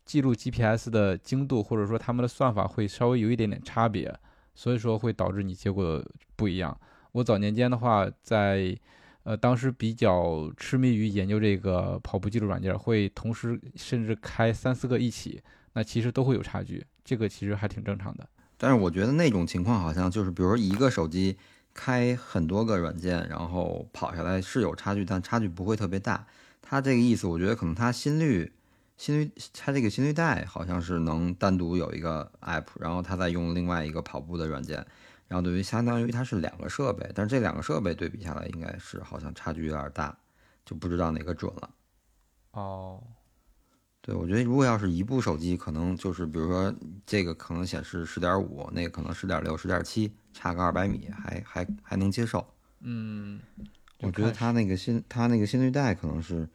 [0.05, 4.17] 记录 GPS 的精度或者说他们的算法会稍微有一点点差别，
[4.55, 6.01] 所以说会导致你结果
[6.37, 6.79] 不一样。
[7.11, 8.79] 我早年间的话，在
[9.25, 15.43] 呃当时比较痴迷于研究这个跑步记录软件，会同时甚至开三四个一起。
[15.77, 18.27] 那其实都会有差距，这个其实还挺正常的。
[18.57, 21.37] 但是我觉得那种情况好像就是，比如说一个手机
[21.75, 26.27] 开很多个软件，然后跑下来是有差距，但差距不会特别大。
[26.63, 28.53] 他这个意思，我觉得可能他心率、
[28.97, 34.77] 心率，他这个心率带好像是能单独有一个 app，然后他再用另外一个跑步的软件，
[35.29, 40.17] 然后等于相当于它是两个设备，但是这两个设备对比下来，应该是好像差距有点大，
[40.65, 41.71] 就不知道哪个准了。
[42.53, 43.03] 哦，
[44.07, 46.75] 对，我觉得如果要是一部手机，可能就是比如说
[47.07, 52.47] 这个可能显示十点五，那个可能十点六、十点七，差个二百米，还还还能接受。
[52.81, 53.41] 嗯，
[54.03, 56.47] 我觉得它那个心，它那个心率带可能是，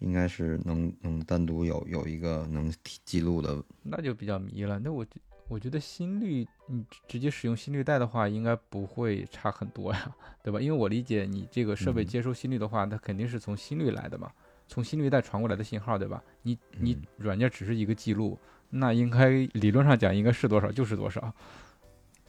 [0.00, 3.62] 应该是能能单独有有一个能记记录的。
[3.84, 4.76] 那就比较迷了。
[4.80, 5.12] 那我觉
[5.46, 10.12] 我觉得心率，你直接使用心率带的话，应该不会差很多呀，
[10.42, 10.60] 对吧？
[10.60, 14.28] 因为我理解你这个设备嗯接收心率的话，它肯定是从心率来的嘛。
[14.70, 16.22] 从心率带传过来的信号，对吧？
[16.42, 18.38] 你你嗯软件只是一个记录，
[18.70, 21.34] 那应该理论上讲应该是多少就是多少，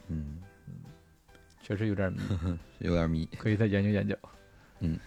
[0.08, 0.38] 嗯，
[1.62, 2.18] 确实有点迷，
[2.80, 3.28] 有点迷。
[3.38, 4.16] 可以再研究研究。
[4.80, 4.98] 嗯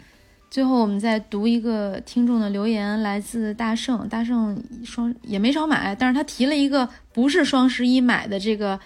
[0.50, 4.08] 最后我们再读一个听众的留言，来自大圣。
[4.08, 8.80] 大圣双也没少买，但是他提了一个不是双十一买的这个，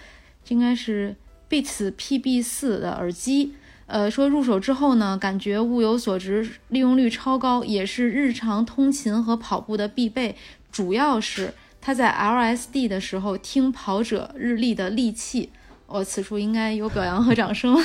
[0.43, 1.15] 这应该是
[1.47, 3.53] Beats PB 四的耳机。
[3.89, 10.35] 呃，说入手之后呢，感觉物有所值，利用率超高，也是日常通勤和跑步的必备。
[10.71, 15.49] 主要是他在 LSD 的时候听跑者日历的利器。
[15.87, 17.75] 我、此处应该有表扬和掌声，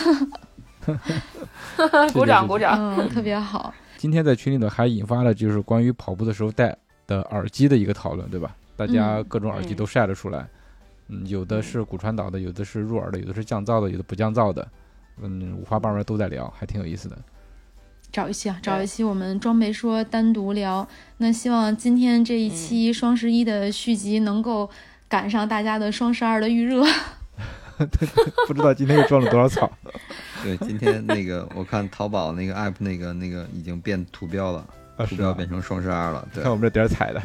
[2.13, 2.79] 鼓掌鼓掌。
[2.79, 3.73] 嗯，特别好。
[3.97, 6.77] 今天在群里头还引发了就是关于跑步的时候戴
[7.07, 8.55] 的耳机的一个讨论，对吧？
[8.77, 10.47] 大家嗯各种耳机嗯都晒了出来，
[11.09, 14.69] 嗯，有的是骨传导的，有的是入耳的，有的是降噪的，有的不降噪的，
[15.23, 17.17] 嗯，五花八门都在聊，还挺有意思的。
[18.13, 20.87] 找一期啊，找一期我们装备说单独聊。
[21.19, 24.71] 那希望今天这一期双十一的续集能够
[25.09, 26.85] 赶上大家的双十二的预热。
[28.47, 29.69] 不知道今天又装了多少草。
[30.45, 34.65] 对，今天那个我看淘宝那个 app 那个那个已经变图标了，
[35.09, 36.25] 图标变成双十二了。
[36.33, 37.21] 对看，我们这点儿彩的，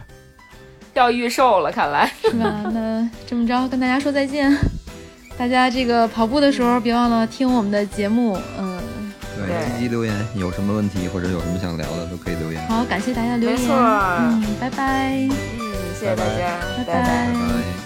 [0.95, 2.11] 要预售了，看来。
[2.21, 2.63] 是吧？
[2.73, 4.51] 那这么着跟大家说再见。
[5.39, 8.37] 大家这个跑步的时候别忘了听我们的节目。
[8.57, 8.77] 嗯，
[9.37, 12.61] 对，对积极留言，有什么问题或者有什么想聊的都可以留言。
[12.67, 13.57] 好，感谢大家留言。
[13.57, 15.13] 没错嗯，拜拜。
[15.15, 17.78] 嗯，谢谢大家，拜拜拜拜拜。